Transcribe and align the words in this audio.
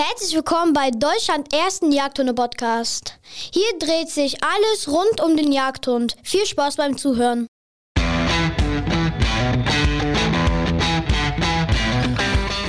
Herzlich 0.00 0.36
willkommen 0.36 0.74
bei 0.74 0.92
Deutschland 0.92 1.52
ersten 1.52 1.90
Jagdhunde-Podcast. 1.90 3.18
Hier 3.52 3.66
dreht 3.80 4.08
sich 4.08 4.36
alles 4.44 4.86
rund 4.86 5.20
um 5.20 5.36
den 5.36 5.50
Jagdhund. 5.50 6.14
Viel 6.22 6.46
Spaß 6.46 6.76
beim 6.76 6.96
Zuhören. 6.96 7.48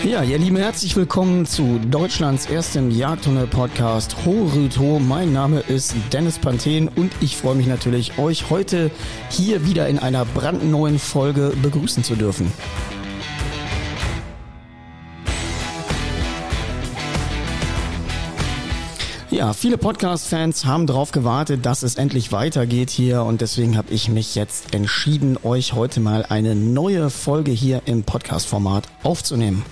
Ja, 0.03 0.23
ihr 0.23 0.39
Lieben, 0.39 0.57
herzlich 0.57 0.95
willkommen 0.95 1.45
zu 1.45 1.77
Deutschlands 1.77 2.47
erstem 2.47 2.89
Jagdhunde-Podcast 2.89 4.25
Ho 4.25 4.49
Rüd 4.55 4.79
Ho. 4.79 4.97
Mein 4.97 5.31
Name 5.31 5.59
ist 5.59 5.93
Dennis 6.11 6.39
Panthen 6.39 6.87
und 6.87 7.11
ich 7.21 7.37
freue 7.37 7.53
mich 7.53 7.67
natürlich, 7.67 8.17
euch 8.17 8.49
heute 8.49 8.89
hier 9.29 9.67
wieder 9.67 9.87
in 9.87 9.99
einer 9.99 10.25
brandneuen 10.25 10.97
Folge 10.97 11.53
begrüßen 11.61 12.03
zu 12.03 12.15
dürfen. 12.15 12.51
Ja, 19.31 19.53
viele 19.53 19.77
Podcast-Fans 19.77 20.65
haben 20.65 20.87
darauf 20.87 21.11
gewartet, 21.11 21.63
dass 21.63 21.83
es 21.83 21.95
endlich 21.95 22.31
weitergeht 22.31 22.89
hier 22.89 23.21
und 23.21 23.41
deswegen 23.41 23.77
habe 23.77 23.93
ich 23.93 24.09
mich 24.09 24.33
jetzt 24.33 24.73
entschieden, 24.73 25.37
euch 25.43 25.73
heute 25.73 25.99
mal 25.99 26.25
eine 26.27 26.55
neue 26.55 27.11
Folge 27.11 27.51
hier 27.51 27.83
im 27.85 28.01
Podcast-Format 28.01 28.87
aufzunehmen. 29.03 29.63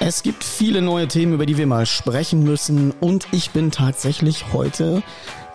Es 0.00 0.24
gibt 0.24 0.42
viele 0.42 0.82
neue 0.82 1.06
Themen, 1.06 1.32
über 1.32 1.46
die 1.46 1.58
wir 1.58 1.68
mal 1.68 1.86
sprechen 1.86 2.42
müssen 2.42 2.90
und 2.90 3.28
ich 3.30 3.50
bin 3.52 3.70
tatsächlich 3.70 4.52
heute, 4.52 5.04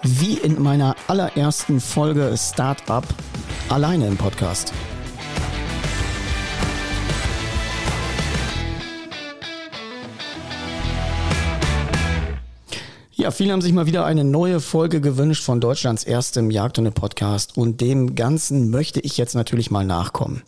wie 0.04 0.36
in 0.36 0.62
meiner 0.62 0.96
allerersten 1.08 1.82
Folge 1.82 2.34
Startup, 2.38 3.04
alleine 3.68 4.08
im 4.08 4.16
Podcast. 4.16 4.72
Ja, 13.22 13.30
viele 13.30 13.54
haben 13.54 13.62
sich 13.62 13.72
mal 13.72 13.86
wieder 13.86 14.04
eine 14.04 14.24
neue 14.24 14.60
Folge 14.60 15.00
gewünscht 15.00 15.44
von 15.44 15.62
Deutschlands 15.62 16.04
erstem 16.04 16.50
Jagdhunde-Podcast 16.50 17.56
und 17.56 17.80
dem 17.80 18.16
Ganzen 18.16 18.72
möchte 18.72 19.00
ich 19.00 19.16
jetzt 19.16 19.36
natürlich 19.36 19.70
mal 19.70 19.86
nachkommen. 19.86 20.42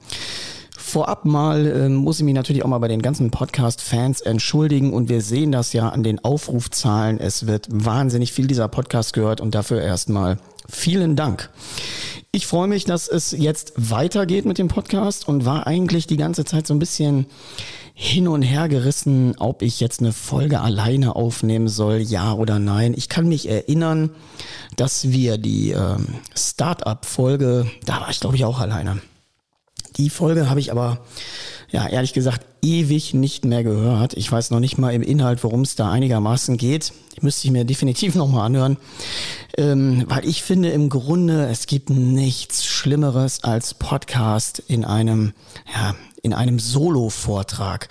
Vorab 0.75 1.23
mal 1.23 1.67
äh, 1.67 1.89
muss 1.89 2.17
ich 2.17 2.25
mich 2.25 2.33
natürlich 2.33 2.65
auch 2.65 2.67
mal 2.67 2.79
bei 2.79 2.87
den 2.87 3.03
ganzen 3.03 3.29
Podcast-Fans 3.29 4.21
entschuldigen 4.21 4.91
und 4.91 5.07
wir 5.07 5.21
sehen 5.21 5.51
das 5.51 5.71
ja 5.73 5.89
an 5.89 6.01
den 6.01 6.23
Aufrufzahlen. 6.25 7.19
Es 7.19 7.45
wird 7.45 7.67
wahnsinnig 7.69 8.33
viel 8.33 8.47
dieser 8.47 8.69
Podcast 8.69 9.13
gehört 9.13 9.39
und 9.39 9.53
dafür 9.53 9.79
erstmal 9.79 10.39
vielen 10.67 11.15
Dank. 11.15 11.49
Ich 12.31 12.47
freue 12.47 12.67
mich, 12.67 12.85
dass 12.85 13.07
es 13.07 13.31
jetzt 13.31 13.73
weitergeht 13.75 14.45
mit 14.45 14.57
dem 14.57 14.67
Podcast 14.67 15.27
und 15.27 15.45
war 15.45 15.67
eigentlich 15.67 16.07
die 16.07 16.17
ganze 16.17 16.45
Zeit 16.45 16.65
so 16.65 16.73
ein 16.73 16.79
bisschen 16.79 17.27
hin 17.93 18.27
und 18.27 18.41
her 18.41 18.67
gerissen, 18.69 19.35
ob 19.37 19.61
ich 19.61 19.79
jetzt 19.79 19.99
eine 19.99 20.13
Folge 20.13 20.61
alleine 20.61 21.15
aufnehmen 21.15 21.67
soll, 21.67 21.97
ja 21.99 22.33
oder 22.33 22.57
nein. 22.57 22.95
Ich 22.97 23.07
kann 23.07 23.29
mich 23.29 23.47
erinnern, 23.47 24.09
dass 24.75 25.11
wir 25.11 25.37
die 25.37 25.71
ähm, 25.71 26.07
Startup-Folge, 26.35 27.67
da 27.85 28.01
war 28.01 28.09
ich 28.09 28.19
glaube 28.19 28.35
ich 28.35 28.45
auch 28.45 28.59
alleine. 28.59 28.99
Die 29.97 30.09
Folge 30.09 30.49
habe 30.49 30.59
ich 30.59 30.71
aber, 30.71 31.01
ja, 31.69 31.87
ehrlich 31.87 32.13
gesagt, 32.13 32.47
ewig 32.63 33.13
nicht 33.13 33.45
mehr 33.45 33.63
gehört. 33.63 34.15
Ich 34.15 34.31
weiß 34.31 34.49
noch 34.49 34.59
nicht 34.59 34.77
mal 34.77 34.93
im 34.93 35.03
Inhalt, 35.03 35.43
worum 35.43 35.61
es 35.61 35.75
da 35.75 35.91
einigermaßen 35.91 36.57
geht. 36.57 36.93
Müsste 37.21 37.47
ich 37.47 37.51
mir 37.51 37.65
definitiv 37.65 38.15
nochmal 38.15 38.47
anhören. 38.47 38.77
Ähm, 39.57 40.05
weil 40.07 40.25
ich 40.25 40.41
finde 40.41 40.69
im 40.69 40.89
Grunde, 40.89 41.47
es 41.47 41.67
gibt 41.67 41.89
nichts 41.91 42.65
Schlimmeres 42.65 43.43
als 43.43 43.75
Podcast 43.75 44.63
in 44.67 44.83
einem, 44.83 45.33
ja, 45.71 45.95
in 46.23 46.33
einem 46.33 46.57
Solo-Vortrag. 46.57 47.89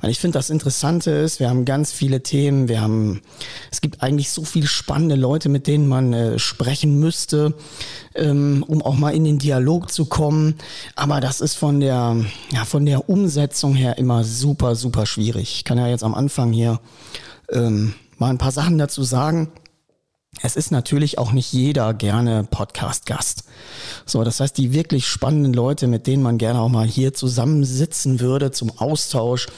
Weil 0.00 0.10
ich 0.10 0.18
finde, 0.18 0.36
das 0.36 0.50
Interessante 0.50 1.12
ist, 1.12 1.38
wir 1.38 1.48
haben 1.48 1.64
ganz 1.64 1.92
viele 1.92 2.24
Themen, 2.24 2.68
wir 2.68 2.80
haben, 2.80 3.22
es 3.70 3.80
gibt 3.80 4.02
eigentlich 4.02 4.30
so 4.30 4.44
viele 4.44 4.66
spannende 4.66 5.14
Leute, 5.14 5.48
mit 5.48 5.68
denen 5.68 5.86
man 5.86 6.12
äh, 6.12 6.38
sprechen 6.40 6.98
müsste, 6.98 7.54
ähm, 8.16 8.64
um 8.66 8.82
auch 8.82 8.96
mal 8.96 9.14
in 9.14 9.22
den 9.22 9.38
Dialog 9.38 9.92
zu 9.92 10.06
kommen. 10.06 10.56
Aber 10.96 11.20
das 11.20 11.40
ist 11.40 11.54
von 11.54 11.78
der, 11.78 12.16
ja, 12.50 12.64
von 12.64 12.84
der 12.84 13.08
Umsetzung 13.08 13.76
her 13.76 13.96
immer 13.96 14.24
super, 14.24 14.74
super 14.74 15.06
schwierig. 15.06 15.54
Ich 15.54 15.64
kann 15.64 15.78
ja 15.78 15.86
jetzt 15.86 16.02
am 16.02 16.16
Anfang 16.16 16.52
hier 16.52 16.80
ähm, 17.52 17.94
mal 18.18 18.30
ein 18.30 18.38
paar 18.38 18.52
Sachen 18.52 18.76
dazu 18.78 19.04
sagen. 19.04 19.52
Es 20.42 20.56
ist 20.56 20.70
natürlich 20.70 21.18
auch 21.18 21.32
nicht 21.32 21.52
jeder 21.52 21.94
gerne 21.94 22.46
Podcast-Gast. 22.48 23.44
So, 24.06 24.22
das 24.22 24.40
heißt, 24.40 24.56
die 24.56 24.72
wirklich 24.72 25.06
spannenden 25.06 25.52
Leute, 25.52 25.86
mit 25.86 26.06
denen 26.06 26.22
man 26.22 26.38
gerne 26.38 26.60
auch 26.60 26.68
mal 26.68 26.86
hier 26.86 27.12
zusammensitzen 27.12 28.20
würde 28.20 28.50
zum 28.50 28.72
Austausch 28.78 29.48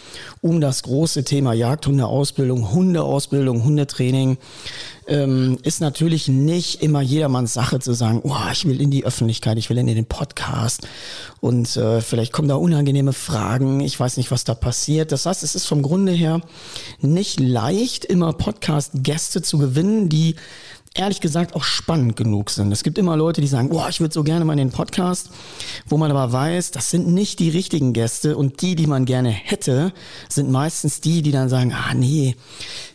um 0.41 0.61
das 0.61 0.83
große 0.83 1.25
Thema 1.25 1.53
Jagdhundeausbildung, 1.53 2.73
Hundeausbildung, 2.73 3.63
Hundetraining, 3.65 4.39
ähm, 5.11 5.59
ist 5.63 5.81
natürlich 5.81 6.29
nicht 6.29 6.83
immer 6.83 7.03
jedermanns 7.03 7.53
Sache 7.53 7.81
zu 7.81 7.93
sagen, 7.93 8.21
oh, 8.23 8.37
ich 8.53 8.65
will 8.65 8.81
in 8.81 8.91
die 8.91 9.05
Öffentlichkeit, 9.05 9.59
ich 9.59 9.69
will 9.69 9.77
in 9.77 9.87
den 9.87 10.07
Podcast 10.07 10.87
und 11.41 11.77
äh, 11.77 12.01
vielleicht 12.01 12.33
kommen 12.33 12.49
da 12.49 12.55
unangenehme 12.55 13.13
Fragen, 13.13 13.81
ich 13.81 13.99
weiß 13.99 14.17
nicht, 14.17 14.31
was 14.31 14.45
da 14.45 14.55
passiert. 14.55 15.11
Das 15.11 15.27
heißt, 15.27 15.43
es 15.43 15.55
ist 15.55 15.67
vom 15.67 15.83
Grunde 15.83 16.13
her 16.13 16.41
nicht 17.01 17.41
leicht, 17.41 18.05
immer 18.05 18.33
Podcast-Gäste 18.33 19.43
zu 19.43 19.59
gewinnen, 19.59 20.09
die 20.09 20.37
ehrlich 20.95 21.21
gesagt 21.21 21.55
auch 21.55 21.63
spannend 21.63 22.17
genug 22.17 22.51
sind. 22.51 22.73
Es 22.73 22.83
gibt 22.83 22.99
immer 22.99 23.17
Leute, 23.17 23.41
die 23.41 23.47
sagen, 23.47 23.69
boah, 23.69 23.89
ich 23.89 24.01
würde 24.01 24.13
so 24.13 24.25
gerne 24.25 24.45
mal 24.45 24.55
in 24.55 24.59
den 24.59 24.71
Podcast, 24.73 25.31
wo 25.87 25.97
man 25.97 26.11
aber 26.11 26.33
weiß, 26.33 26.73
das 26.73 26.91
sind 26.91 27.07
nicht 27.09 27.39
die 27.39 27.49
richtigen 27.49 27.93
Gäste 27.93 28.37
und 28.37 28.61
die, 28.61 28.75
die 28.75 28.89
man 28.89 29.05
gerne 29.05 29.31
hätte, 29.31 29.93
sind 30.29 30.51
meistens 30.51 31.01
die, 31.01 31.23
die 31.23 31.31
dann 31.31 31.49
sagen, 31.49 31.73
ah 31.73 31.95
nee, 31.95 32.35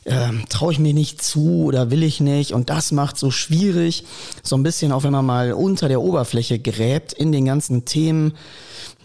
äh, 0.05 0.29
traue 0.49 0.71
ich 0.71 0.79
mir 0.79 0.93
nicht 0.93 1.21
zu 1.21 1.65
oder 1.65 1.91
will 1.91 2.03
ich 2.03 2.21
nicht 2.21 2.53
und 2.53 2.69
das 2.69 2.91
macht 2.91 3.17
so 3.17 3.31
schwierig, 3.31 4.05
so 4.43 4.55
ein 4.55 4.63
bisschen 4.63 4.91
auch 4.91 5.03
wenn 5.03 5.11
man 5.11 5.25
mal 5.25 5.53
unter 5.53 5.87
der 5.87 6.01
Oberfläche 6.01 6.59
gräbt 6.59 7.11
in 7.13 7.31
den 7.31 7.45
ganzen 7.45 7.85
Themen, 7.85 8.33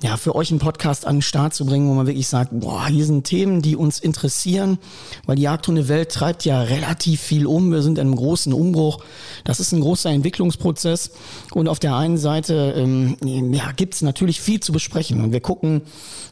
ja, 0.03 0.17
für 0.17 0.35
euch 0.35 0.51
einen 0.51 0.61
Podcast 0.61 1.07
an 1.07 1.17
den 1.17 1.23
Start 1.23 1.55
zu 1.55 1.67
bringen, 1.67 1.89
wo 1.89 1.95
man 1.95 2.07
wirklich 2.07 2.29
sagt, 2.29 2.51
boah, 2.53 2.87
hier 2.87 3.05
sind 3.05 3.25
Themen, 3.25 3.61
die 3.61 3.77
uns 3.77 3.99
interessieren, 3.99 4.79
weil 5.27 5.37
die 5.37 5.43
Jagdhundewelt 5.43 6.11
treibt 6.11 6.45
ja 6.47 6.63
relativ 6.63 7.21
viel 7.21 7.47
um. 7.47 7.71
Wir 7.71 7.83
sind 7.83 7.99
in 7.99 8.07
einem 8.07 8.17
großen 8.17 8.53
Umbruch. 8.53 9.05
Das 9.45 9.61
ist 9.61 9.73
ein 9.73 9.81
großer 9.81 10.11
Entwicklungsprozess. 10.11 11.11
Und 11.53 11.69
auf 11.69 11.81
der 11.81 11.97
einen 11.97 12.17
Seite 12.17 12.75
ähm, 12.77 13.17
ja, 13.53 13.73
gibt 13.73 14.01
natürlich 14.01 14.41
viel 14.41 14.61
zu 14.61 14.73
besprechen. 14.73 15.23
Und 15.23 15.33
wir 15.33 15.41
gucken, 15.41 15.83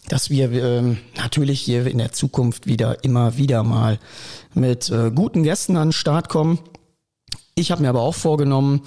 dass 0.08 0.30
wir 0.30 0.50
ähm, 0.50 0.96
natürlich 1.18 1.60
hier 1.60 1.86
in 1.86 1.98
der 1.98 2.12
Zukunft 2.12 2.66
wieder 2.66 3.04
immer 3.04 3.36
wieder 3.36 3.62
mal 3.64 3.98
mit 4.54 4.91
äh, 4.91 5.10
guten 5.14 5.42
Gästen 5.42 5.76
an 5.76 5.88
den 5.88 5.92
Start 5.92 6.28
kommen. 6.28 6.59
Ich 7.59 7.72
habe 7.72 7.82
mir 7.82 7.88
aber 7.88 8.03
auch 8.03 8.14
vorgenommen, 8.14 8.82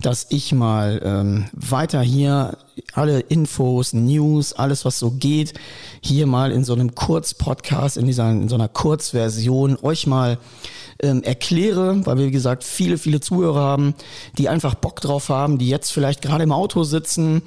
dass 0.00 0.26
ich 0.30 0.52
mal 0.52 1.00
ähm, 1.04 1.44
weiter 1.52 2.00
hier 2.00 2.58
alle 2.92 3.20
Infos, 3.20 3.92
News, 3.92 4.52
alles 4.52 4.84
was 4.84 4.98
so 4.98 5.12
geht, 5.12 5.54
hier 6.00 6.26
mal 6.26 6.50
in 6.50 6.64
so 6.64 6.72
einem 6.72 6.96
Kurzpodcast, 6.96 7.96
in 7.96 8.06
dieser 8.06 8.28
in 8.30 8.48
so 8.48 8.56
einer 8.56 8.68
Kurzversion 8.68 9.78
euch 9.82 10.08
mal 10.08 10.38
ähm, 11.00 11.22
erkläre, 11.22 12.04
weil 12.06 12.18
wir 12.18 12.26
wie 12.26 12.32
gesagt 12.32 12.64
viele 12.64 12.98
viele 12.98 13.20
Zuhörer 13.20 13.60
haben, 13.60 13.94
die 14.36 14.48
einfach 14.48 14.74
Bock 14.74 15.00
drauf 15.00 15.28
haben, 15.28 15.58
die 15.58 15.68
jetzt 15.68 15.92
vielleicht 15.92 16.20
gerade 16.20 16.42
im 16.42 16.52
Auto 16.52 16.82
sitzen 16.82 17.42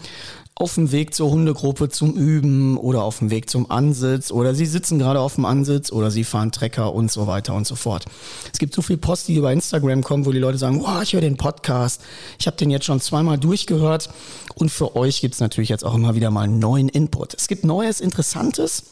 auf 0.62 0.76
dem 0.76 0.92
Weg 0.92 1.14
zur 1.14 1.32
Hundegruppe 1.32 1.90
zum 1.90 2.14
Üben 2.14 2.78
oder 2.78 3.04
auf 3.04 3.20
dem 3.20 3.32
Weg 3.32 3.50
zum 3.50 3.70
Ansitz 3.72 4.32
oder 4.32 4.54
sie 4.54 4.68
sitzen 4.68 5.00
gerade 5.00 5.20
auf 5.20 5.36
dem 5.36 5.46
Ansitz 5.46 5.92
oder 5.92 6.12
sie 6.12 6.24
fahren 6.24 6.52
Trecker 6.52 6.94
und 6.94 7.12
so 7.12 7.26
weiter 7.26 7.56
und 7.56 7.66
so 7.66 7.76
fort. 7.76 8.06
Es 8.54 8.60
gibt 8.60 8.74
so 8.74 8.82
viel 8.82 8.98
Post, 8.98 9.28
die 9.28 9.36
über 9.36 9.52
Instagram 9.52 10.04
kommen, 10.04 10.26
wo 10.26 10.32
die 10.32 10.40
Leute 10.40 10.60
sagen, 10.60 10.84
oh, 10.86 11.02
ich 11.02 11.14
höre 11.14 11.22
den 11.22 11.36
Podcast, 11.36 12.02
ich 12.40 12.46
habe 12.46 12.58
den 12.58 12.70
jetzt 12.70 12.86
schon 12.86 13.02
zweimal 13.02 13.40
durchgehört 13.40 14.10
und 14.54 14.70
für 14.70 14.96
euch 14.96 15.22
gibt 15.22 15.34
es 15.34 15.40
natürlich 15.40 15.70
jetzt 15.70 15.84
auch 15.84 15.96
immer 15.96 16.16
wieder 16.16 16.30
mal 16.30 16.48
neuen 16.48 16.90
Input. 16.90 17.34
Es 17.34 17.48
gibt 17.48 17.66
Neues, 17.66 18.00
Interessantes. 18.00 18.92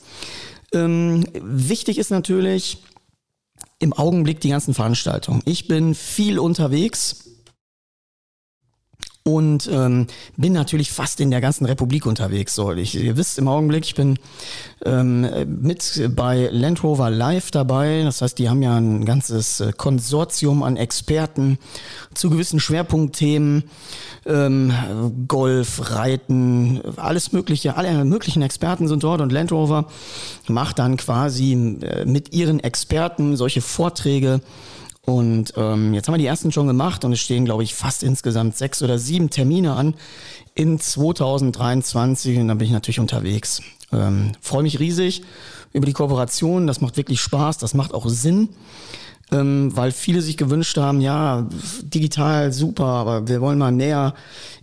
Ähm, 0.73 1.25
wichtig 1.33 1.99
ist 1.99 2.09
natürlich 2.09 2.83
im 3.77 3.93
Augenblick 3.93 4.41
die 4.41 4.49
ganzen 4.49 4.73
Veranstaltungen. 4.73 5.41
Ich 5.45 5.67
bin 5.67 5.93
viel 5.93 6.39
unterwegs 6.39 7.28
und 9.23 9.69
ähm, 9.71 10.07
bin 10.37 10.53
natürlich 10.53 10.91
fast 10.91 11.19
in 11.19 11.29
der 11.29 11.41
ganzen 11.41 11.65
Republik 11.65 12.05
unterwegs. 12.05 12.55
So, 12.55 12.71
ich, 12.71 12.95
ihr 12.95 13.17
wisst 13.17 13.37
im 13.37 13.47
Augenblick, 13.47 13.85
ich 13.85 13.95
bin 13.95 14.17
ähm, 14.85 15.27
mit 15.61 16.09
bei 16.15 16.49
Land 16.51 16.83
Rover 16.83 17.09
Live 17.09 17.51
dabei. 17.51 18.03
Das 18.03 18.21
heißt, 18.21 18.39
die 18.39 18.49
haben 18.49 18.61
ja 18.61 18.77
ein 18.77 19.05
ganzes 19.05 19.59
äh, 19.59 19.71
Konsortium 19.75 20.63
an 20.63 20.77
Experten 20.77 21.59
zu 22.13 22.29
gewissen 22.29 22.59
Schwerpunktthemen, 22.59 23.63
ähm, 24.25 24.73
Golf, 25.27 25.91
Reiten, 25.91 26.81
alles 26.95 27.31
mögliche, 27.31 27.75
alle 27.75 28.05
möglichen 28.05 28.41
Experten 28.41 28.87
sind 28.87 29.03
dort 29.03 29.21
und 29.21 29.31
Land 29.31 29.51
Rover 29.51 29.85
macht 30.47 30.79
dann 30.79 30.97
quasi 30.97 31.53
äh, 31.53 32.05
mit 32.05 32.33
ihren 32.33 32.59
Experten 32.59 33.35
solche 33.35 33.61
Vorträge 33.61 34.41
Und 35.09 35.53
ähm, 35.57 35.95
jetzt 35.95 36.07
haben 36.07 36.13
wir 36.13 36.19
die 36.19 36.27
ersten 36.27 36.51
schon 36.51 36.67
gemacht 36.67 37.03
und 37.03 37.13
es 37.13 37.19
stehen, 37.19 37.43
glaube 37.43 37.63
ich, 37.63 37.73
fast 37.73 38.03
insgesamt 38.03 38.55
sechs 38.55 38.83
oder 38.83 38.99
sieben 38.99 39.31
Termine 39.31 39.73
an 39.73 39.95
in 40.53 40.79
2023 40.79 42.37
und 42.37 42.47
dann 42.47 42.59
bin 42.59 42.67
ich 42.67 42.73
natürlich 42.73 42.99
unterwegs. 42.99 43.63
Ähm, 43.91 44.33
Freue 44.39 44.61
mich 44.61 44.79
riesig 44.79 45.23
über 45.73 45.87
die 45.87 45.93
Kooperation, 45.93 46.67
das 46.67 46.79
macht 46.79 46.95
wirklich 46.95 47.21
Spaß, 47.21 47.57
das 47.57 47.73
macht 47.73 47.95
auch 47.95 48.07
Sinn 48.07 48.49
ähm, 49.31 49.75
weil 49.75 49.91
viele 49.91 50.21
sich 50.21 50.37
gewünscht 50.37 50.77
haben, 50.77 51.01
ja, 51.01 51.47
digital 51.83 52.51
super, 52.51 52.85
aber 52.85 53.27
wir 53.27 53.41
wollen 53.41 53.59
mal 53.59 53.71
näher 53.71 54.13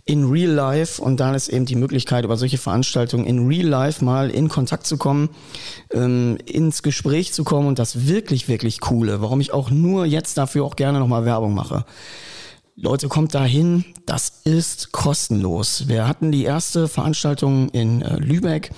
in 0.05 0.25
Real 0.29 0.51
Life 0.51 1.01
und 1.01 1.19
dann 1.19 1.35
ist 1.35 1.49
eben 1.49 1.65
die 1.65 1.75
Möglichkeit, 1.75 2.25
über 2.25 2.37
solche 2.37 2.57
Veranstaltungen 2.57 3.25
in 3.25 3.47
Real 3.47 3.67
Life 3.67 4.03
mal 4.03 4.29
in 4.29 4.49
Kontakt 4.49 4.87
zu 4.87 4.97
kommen, 4.97 5.29
ähm, 5.91 6.37
ins 6.45 6.83
Gespräch 6.83 7.33
zu 7.33 7.43
kommen 7.43 7.67
und 7.67 7.79
das 7.79 8.07
wirklich, 8.07 8.47
wirklich 8.47 8.79
coole, 8.79 9.21
warum 9.21 9.41
ich 9.41 9.53
auch 9.53 9.69
nur 9.69 10.05
jetzt 10.05 10.37
dafür 10.37 10.65
auch 10.65 10.75
gerne 10.75 10.99
nochmal 10.99 11.25
Werbung 11.25 11.53
mache. 11.53 11.85
Leute, 12.79 13.07
kommt 13.07 13.33
dahin, 13.33 13.85
das 14.05 14.41
ist 14.43 14.91
kostenlos. 14.91 15.87
Wir 15.87 16.07
hatten 16.07 16.31
die 16.31 16.43
erste 16.43 16.87
Veranstaltung 16.87 17.69
in 17.69 18.03
äh, 18.03 18.17
Lübeck 18.17 18.69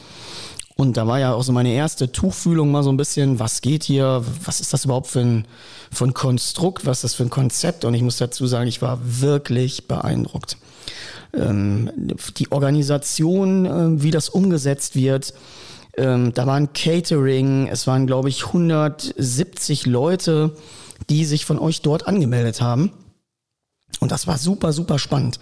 und 0.79 0.95
da 0.95 1.05
war 1.07 1.19
ja 1.19 1.33
auch 1.33 1.43
so 1.43 1.51
meine 1.51 1.73
erste 1.73 2.09
Tuchfühlung 2.09 2.71
mal 2.71 2.83
so 2.83 2.89
ein 2.89 2.95
bisschen, 2.95 3.37
was 3.37 3.59
geht 3.59 3.83
hier, 3.83 4.23
was 4.45 4.61
ist 4.61 4.71
das 4.71 4.85
überhaupt 4.85 5.07
für 5.07 5.19
ein, 5.19 5.45
für 5.91 6.05
ein 6.05 6.13
Konstrukt, 6.13 6.85
was 6.85 6.99
ist 6.99 7.03
das 7.03 7.13
für 7.15 7.23
ein 7.23 7.29
Konzept? 7.29 7.83
Und 7.83 7.93
ich 7.95 8.01
muss 8.01 8.15
dazu 8.15 8.47
sagen, 8.47 8.69
ich 8.69 8.81
war 8.81 8.97
wirklich 9.03 9.89
beeindruckt. 9.89 10.55
Ähm, 11.33 11.91
die 12.37 12.49
Organisation, 12.53 13.65
äh, 13.65 14.01
wie 14.01 14.11
das 14.11 14.29
umgesetzt 14.29 14.95
wird, 14.95 15.33
ähm, 15.97 16.33
da 16.33 16.47
war 16.47 16.55
ein 16.55 16.71
Catering, 16.71 17.67
es 17.67 17.85
waren, 17.85 18.07
glaube 18.07 18.29
ich, 18.29 18.45
170 18.45 19.85
Leute, 19.85 20.55
die 21.09 21.25
sich 21.25 21.43
von 21.43 21.59
euch 21.59 21.81
dort 21.81 22.07
angemeldet 22.07 22.61
haben. 22.61 22.93
Und 23.99 24.13
das 24.13 24.27
war 24.27 24.37
super, 24.37 24.71
super 24.71 24.97
spannend. 24.97 25.41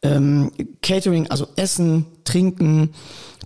Ähm, 0.00 0.52
Catering, 0.80 1.26
also 1.26 1.48
Essen, 1.56 2.06
Trinken, 2.24 2.94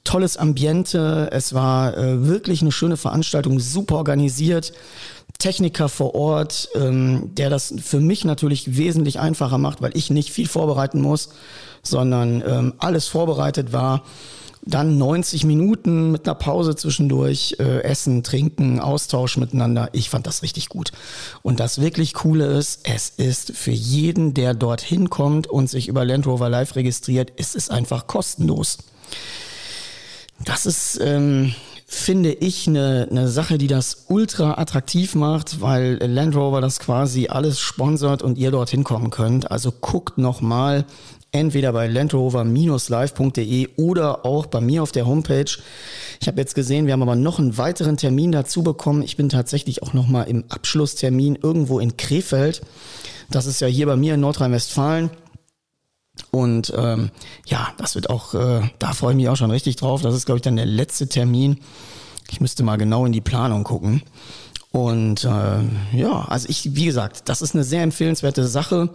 tolles 0.04 0.36
Ambiente. 0.36 1.28
Es 1.32 1.54
war 1.54 1.96
äh, 1.96 2.26
wirklich 2.26 2.62
eine 2.62 2.72
schöne 2.72 2.96
Veranstaltung, 2.96 3.58
super 3.58 3.96
organisiert. 3.96 4.72
Techniker 5.38 5.88
vor 5.88 6.14
Ort, 6.14 6.68
ähm, 6.74 7.30
der 7.34 7.50
das 7.50 7.74
für 7.82 8.00
mich 8.00 8.24
natürlich 8.24 8.76
wesentlich 8.76 9.18
einfacher 9.18 9.58
macht, 9.58 9.82
weil 9.82 9.96
ich 9.96 10.10
nicht 10.10 10.30
viel 10.30 10.46
vorbereiten 10.46 11.00
muss, 11.00 11.30
sondern 11.82 12.42
ähm, 12.46 12.74
alles 12.78 13.08
vorbereitet 13.08 13.72
war. 13.72 14.04
Dann 14.66 14.96
90 14.96 15.44
Minuten 15.44 16.10
mit 16.10 16.26
einer 16.26 16.36
Pause 16.36 16.74
zwischendurch, 16.74 17.56
äh, 17.58 17.82
Essen, 17.82 18.22
Trinken, 18.22 18.80
Austausch 18.80 19.36
miteinander. 19.36 19.90
Ich 19.92 20.08
fand 20.08 20.26
das 20.26 20.42
richtig 20.42 20.70
gut. 20.70 20.92
Und 21.42 21.60
das 21.60 21.80
wirklich 21.80 22.14
Coole 22.14 22.46
ist, 22.46 22.80
es 22.84 23.10
ist 23.10 23.52
für 23.54 23.72
jeden, 23.72 24.32
der 24.32 24.54
dorthin 24.54 25.10
kommt 25.10 25.46
und 25.48 25.68
sich 25.68 25.88
über 25.88 26.06
Land 26.06 26.26
Rover 26.26 26.48
Live 26.48 26.76
registriert, 26.76 27.30
ist 27.36 27.56
es 27.56 27.68
einfach 27.68 28.06
kostenlos. 28.06 28.78
Das 30.42 30.66
ist, 30.66 31.00
ähm, 31.02 31.54
finde 31.86 32.32
ich, 32.32 32.66
eine, 32.66 33.08
eine 33.10 33.28
Sache, 33.28 33.58
die 33.58 33.66
das 33.66 34.06
ultra 34.08 34.58
attraktiv 34.58 35.14
macht, 35.14 35.60
weil 35.60 35.98
Land 36.04 36.34
Rover 36.34 36.60
das 36.60 36.80
quasi 36.80 37.28
alles 37.28 37.60
sponsert 37.60 38.22
und 38.22 38.36
ihr 38.38 38.50
dorthin 38.50 38.84
kommen 38.84 39.10
könnt. 39.10 39.50
Also 39.50 39.72
guckt 39.72 40.18
nochmal 40.18 40.84
entweder 41.34 41.72
bei 41.72 41.88
landrover-live.de 41.88 43.68
oder 43.76 44.24
auch 44.24 44.46
bei 44.46 44.60
mir 44.60 44.82
auf 44.82 44.92
der 44.92 45.06
Homepage. 45.06 45.50
Ich 46.20 46.28
habe 46.28 46.40
jetzt 46.40 46.54
gesehen, 46.54 46.86
wir 46.86 46.92
haben 46.92 47.02
aber 47.02 47.16
noch 47.16 47.38
einen 47.38 47.58
weiteren 47.58 47.96
Termin 47.96 48.30
dazu 48.32 48.62
bekommen. 48.62 49.02
Ich 49.02 49.16
bin 49.16 49.28
tatsächlich 49.28 49.82
auch 49.82 49.92
noch 49.92 50.06
mal 50.06 50.22
im 50.22 50.44
Abschlusstermin 50.48 51.36
irgendwo 51.42 51.80
in 51.80 51.96
Krefeld. 51.96 52.62
Das 53.30 53.46
ist 53.46 53.60
ja 53.60 53.66
hier 53.66 53.86
bei 53.86 53.96
mir 53.96 54.14
in 54.14 54.20
Nordrhein-Westfalen. 54.20 55.10
Und 56.34 56.72
ähm, 56.76 57.12
ja, 57.46 57.68
das 57.76 57.94
wird 57.94 58.10
auch, 58.10 58.34
äh, 58.34 58.62
da 58.80 58.92
freue 58.92 59.12
ich 59.12 59.16
mich 59.18 59.28
auch 59.28 59.36
schon 59.36 59.52
richtig 59.52 59.76
drauf. 59.76 60.02
Das 60.02 60.16
ist, 60.16 60.26
glaube 60.26 60.38
ich, 60.38 60.42
dann 60.42 60.56
der 60.56 60.66
letzte 60.66 61.06
Termin. 61.06 61.60
Ich 62.28 62.40
müsste 62.40 62.64
mal 62.64 62.76
genau 62.76 63.06
in 63.06 63.12
die 63.12 63.20
Planung 63.20 63.62
gucken. 63.62 64.02
Und 64.72 65.22
äh, 65.22 65.96
ja, 65.96 66.24
also 66.26 66.48
ich, 66.48 66.74
wie 66.74 66.86
gesagt, 66.86 67.28
das 67.28 67.40
ist 67.40 67.54
eine 67.54 67.62
sehr 67.62 67.84
empfehlenswerte 67.84 68.48
Sache. 68.48 68.90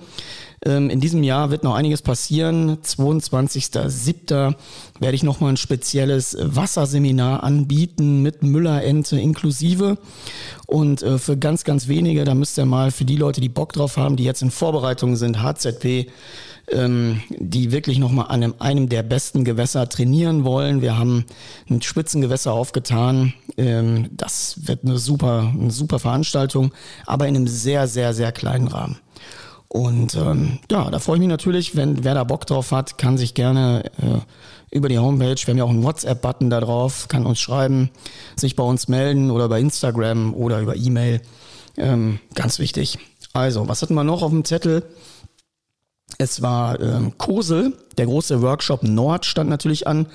Ähm, 0.65 0.89
in 0.89 0.99
diesem 0.99 1.23
Jahr 1.23 1.49
wird 1.49 1.63
noch 1.63 1.75
einiges 1.75 2.01
passieren. 2.01 2.79
22.07. 2.83 4.55
werde 4.99 5.15
ich 5.15 5.23
nochmal 5.23 5.53
ein 5.53 5.57
spezielles 5.57 6.35
Wasserseminar 6.37 7.43
anbieten 7.43 8.21
mit 8.21 8.43
Müllerente 8.43 9.17
inklusive. 9.17 9.97
Und 10.67 11.03
äh, 11.03 11.17
für 11.17 11.37
ganz, 11.37 11.63
ganz 11.63 11.87
wenige, 11.87 12.25
da 12.25 12.35
müsst 12.35 12.57
ihr 12.59 12.65
mal 12.65 12.91
für 12.91 13.05
die 13.05 13.15
Leute, 13.15 13.39
die 13.39 13.47
Bock 13.47 13.71
drauf 13.71 13.95
haben, 13.95 14.17
die 14.17 14.25
jetzt 14.25 14.41
in 14.41 14.51
Vorbereitung 14.51 15.15
sind, 15.15 15.41
HZP, 15.41 16.07
ähm, 16.71 17.21
die 17.29 17.71
wirklich 17.71 17.99
nochmal 17.99 18.25
an 18.27 18.43
einem, 18.43 18.55
einem 18.59 18.89
der 18.89 19.03
besten 19.03 19.43
Gewässer 19.43 19.87
trainieren 19.89 20.43
wollen. 20.43 20.81
Wir 20.81 20.97
haben 20.97 21.25
ein 21.69 21.81
Spitzengewässer 21.81 22.53
aufgetan. 22.53 23.33
Ähm, 23.57 24.09
das 24.11 24.67
wird 24.67 24.83
eine 24.83 24.97
super, 24.97 25.51
eine 25.53 25.71
super 25.71 25.99
Veranstaltung, 25.99 26.71
aber 27.05 27.27
in 27.27 27.35
einem 27.35 27.47
sehr, 27.47 27.87
sehr, 27.87 28.13
sehr 28.13 28.31
kleinen 28.31 28.67
Rahmen. 28.67 28.97
Und 29.67 30.15
ähm, 30.15 30.59
ja, 30.71 30.89
da 30.89 30.97
freue 30.97 31.17
ich 31.17 31.19
mich 31.19 31.29
natürlich, 31.29 31.75
wenn 31.75 32.03
wer 32.03 32.15
da 32.15 32.23
Bock 32.23 32.47
drauf 32.47 32.71
hat, 32.71 32.97
kann 32.97 33.17
sich 33.17 33.35
gerne 33.35 33.83
äh, 34.01 34.75
über 34.75 34.89
die 34.89 34.97
Homepage, 34.97 35.35
wir 35.35 35.51
haben 35.51 35.57
ja 35.57 35.63
auch 35.63 35.69
einen 35.69 35.83
WhatsApp-Button 35.83 36.49
da 36.49 36.59
drauf, 36.59 37.07
kann 37.07 37.25
uns 37.25 37.39
schreiben, 37.39 37.91
sich 38.35 38.55
bei 38.55 38.63
uns 38.63 38.87
melden 38.87 39.29
oder 39.29 39.47
bei 39.47 39.59
Instagram 39.59 40.33
oder 40.33 40.59
über 40.59 40.75
E-Mail. 40.75 41.21
Ähm, 41.77 42.19
ganz 42.33 42.59
wichtig. 42.59 42.97
Also, 43.33 43.67
was 43.67 43.81
hatten 43.81 43.93
wir 43.93 44.03
noch 44.03 44.23
auf 44.23 44.31
dem 44.31 44.43
Zettel? 44.43 44.83
Es 46.17 46.41
war 46.41 46.79
ähm, 46.79 47.17
Kosel, 47.17 47.73
der 47.97 48.05
große 48.07 48.41
Workshop 48.41 48.83
Nord 48.83 49.25
stand 49.25 49.49
natürlich 49.49 49.87
an. 49.87 50.07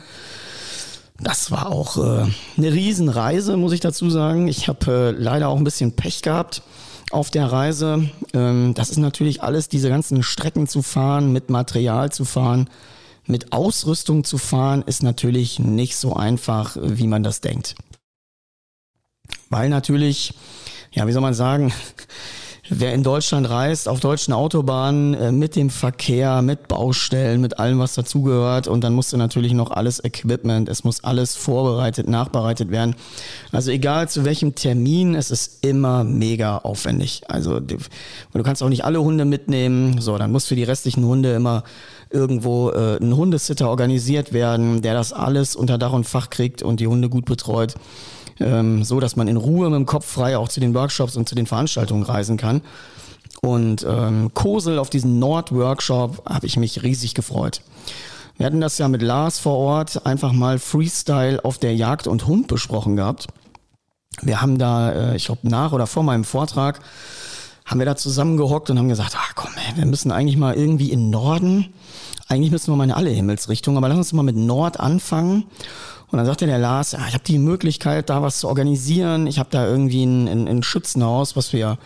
Das 1.21 1.51
war 1.51 1.71
auch 1.71 1.97
äh, 1.97 2.27
eine 2.57 2.73
Riesenreise, 2.73 3.57
muss 3.57 3.73
ich 3.73 3.81
dazu 3.81 4.11
sagen. 4.11 4.49
Ich 4.49 4.69
habe 4.69 4.91
äh, 4.91 5.11
leider 5.11 5.49
auch 5.49 5.57
ein 5.57 5.65
bisschen 5.65 5.93
Pech 5.93 6.23
gehabt 6.23 6.63
auf 7.11 7.31
der 7.31 7.51
Reise. 7.53 8.11
Ähm, 8.33 8.75
das 8.75 8.91
ist 8.91 8.99
natürlich 8.99 9.43
alles, 9.43 9.69
diese 9.69 9.89
ganzen 9.89 10.23
Strecken 10.23 10.67
zu 10.67 10.83
fahren, 10.83 11.33
mit 11.33 11.51
Material 11.51 12.11
zu 12.11 12.25
fahren, 12.25 12.69
mit 13.27 13.53
Ausrüstung 13.53 14.25
zu 14.25 14.39
fahren, 14.39 14.83
ist 14.87 15.03
natürlich 15.03 15.59
nicht 15.59 15.97
so 15.97 16.15
einfach, 16.15 16.77
wie 16.81 17.07
man 17.07 17.23
das 17.23 17.41
denkt. 17.41 17.77
Weil 19.49 19.69
natürlich, 19.69 20.35
ja, 20.93 21.07
wie 21.07 21.13
soll 21.13 21.23
man 21.23 21.35
sagen, 21.35 21.73
wer 22.69 22.95
in 22.95 23.03
Deutschland 23.03 23.49
reist, 23.49 23.89
auf 23.89 24.01
deutschen 24.01 24.33
Autobahnen, 24.33 25.15
äh, 25.15 25.33
mit 25.33 25.57
dem 25.57 25.71
Verkehr, 25.71 26.43
mit 26.43 26.69
Baustellen, 26.69 27.41
mit 27.41 27.59
allem, 27.59 27.79
was 27.79 27.95
dazugehört. 27.95 28.69
Und 28.69 28.83
dann 28.83 28.95
musste 28.95 29.17
natürlich 29.19 29.53
noch 29.53 29.71
alles 29.71 30.03
Equipment, 30.03 30.69
es 30.69 30.85
muss 30.85 31.05
alles 31.05 31.37
vorbereitet, 31.37 32.09
nachbereitet 32.09 32.71
werden. 32.71 32.95
Also 33.53 33.71
egal 33.71 34.09
zu 34.09 34.25
welchem 34.25 34.55
Termin, 34.55 35.15
es 35.15 35.31
ist 35.31 35.65
immer 35.65 36.05
mega 36.05 36.59
aufwendig. 36.59 37.23
Also 37.29 37.61
du 37.61 38.43
kannst 38.43 38.63
auch 38.63 38.69
nicht 38.69 38.85
alle 38.85 39.03
Hunde 39.03 39.25
mitnehmen. 39.25 40.01
So, 40.01 40.17
dann 40.17 40.33
muss 40.33 40.47
für 40.47 40.57
die 40.57 40.65
restlichen 40.65 41.05
Hunde 41.05 41.35
immer 41.35 41.65
irgendwo 42.11 42.71
äh, 42.71 42.97
ein 43.01 43.15
Hundesitter 43.15 43.69
organisiert 43.69 44.33
werden, 44.33 44.83
der 44.83 44.95
das 44.95 45.13
alles 45.13 45.57
unter 45.57 45.79
Dach 45.79 45.93
und 45.93 46.05
Fach 46.05 46.31
kriegt 46.31 46.63
und 46.63 46.81
die 46.81 46.87
Hunde 46.87 47.09
gut 47.09 47.25
betreut 47.25 47.75
ähm, 48.41 48.85
so 48.85 49.01
dass 49.01 49.17
man 49.17 49.29
in 49.29 49.37
Ruhe 49.37 49.71
mit 49.71 49.77
dem 49.77 49.87
Kopf 49.87 50.07
frei 50.07 50.37
auch 50.37 50.49
zu 50.49 50.61
den 50.61 50.75
Workshops 50.75 51.17
und 51.17 51.29
zu 51.29 51.35
den 51.35 51.47
Veranstaltungen 51.47 52.03
reisen 52.03 52.37
kann. 52.37 52.63
Und 53.43 53.85
ähm, 53.89 54.33
Kosel 54.33 54.79
auf 54.79 54.91
diesen 54.91 55.19
Nord-Workshop 55.19 56.29
habe 56.29 56.47
ich 56.47 56.57
mich 56.57 56.83
riesig 56.83 57.15
gefreut. 57.15 57.61
Wir 58.37 58.47
hatten 58.47 58.61
das 58.61 58.79
ja 58.79 58.89
mit 58.89 59.03
Lars 59.03 59.39
vor 59.39 59.59
Ort 59.59 60.07
einfach 60.07 60.33
mal 60.33 60.59
Freestyle 60.59 61.45
auf 61.45 61.59
der 61.59 61.77
Jagd 61.77 62.07
und 62.07 62.27
Hund 62.27 62.49
besprochen 62.49 62.97
gehabt. 62.97 63.29
Wir 64.23 64.41
haben 64.41 64.59
da, 64.59 64.93
äh, 64.93 65.17
ich 65.17 65.27
glaube, 65.27 65.49
nach 65.49 65.73
oder 65.73 65.87
vor 65.87 66.03
meinem 66.03 66.25
Vortrag, 66.25 66.81
haben 67.65 67.81
wir 67.81 67.87
da 67.87 67.97
zusammengehockt 67.97 68.71
und 68.71 68.79
haben 68.79 68.89
gesagt, 68.89 69.17
ach 69.17 69.35
komm, 69.35 69.53
ey, 69.57 69.77
wir 69.77 69.87
müssen 69.87 70.13
eigentlich 70.13 70.37
mal 70.37 70.55
irgendwie 70.55 70.91
in 70.91 71.11
Norden, 71.11 71.73
eigentlich 72.29 72.51
müssen 72.51 72.73
wir 72.73 72.77
mal 72.77 72.85
in 72.85 72.93
alle 72.93 73.11
Himmelsrichtungen, 73.11 73.79
aber 73.79 73.89
lass 73.89 73.99
uns 73.99 74.13
mal 74.13 74.23
mit 74.23 74.37
Nord 74.37 74.81
anfangen 74.81 75.45
und 76.11 76.19
dann 76.19 76.27
sagte 76.27 76.47
der 76.47 76.59
Lars, 76.59 76.93
ja, 76.93 77.01
ich 77.09 77.15
habe 77.15 77.25
die 77.25 77.39
Möglichkeit, 77.39 78.09
da 78.11 78.23
was 78.23 78.39
zu 78.39 78.49
organisieren. 78.49 79.27
Ich 79.27 79.39
habe 79.39 79.49
da 79.51 79.67
irgendwie 79.67 80.05
ein, 80.05 80.29
ein, 80.29 80.49
ein 80.49 80.63
Schützenhaus, 80.63 81.35
was 81.35 81.53
wir 81.53 81.79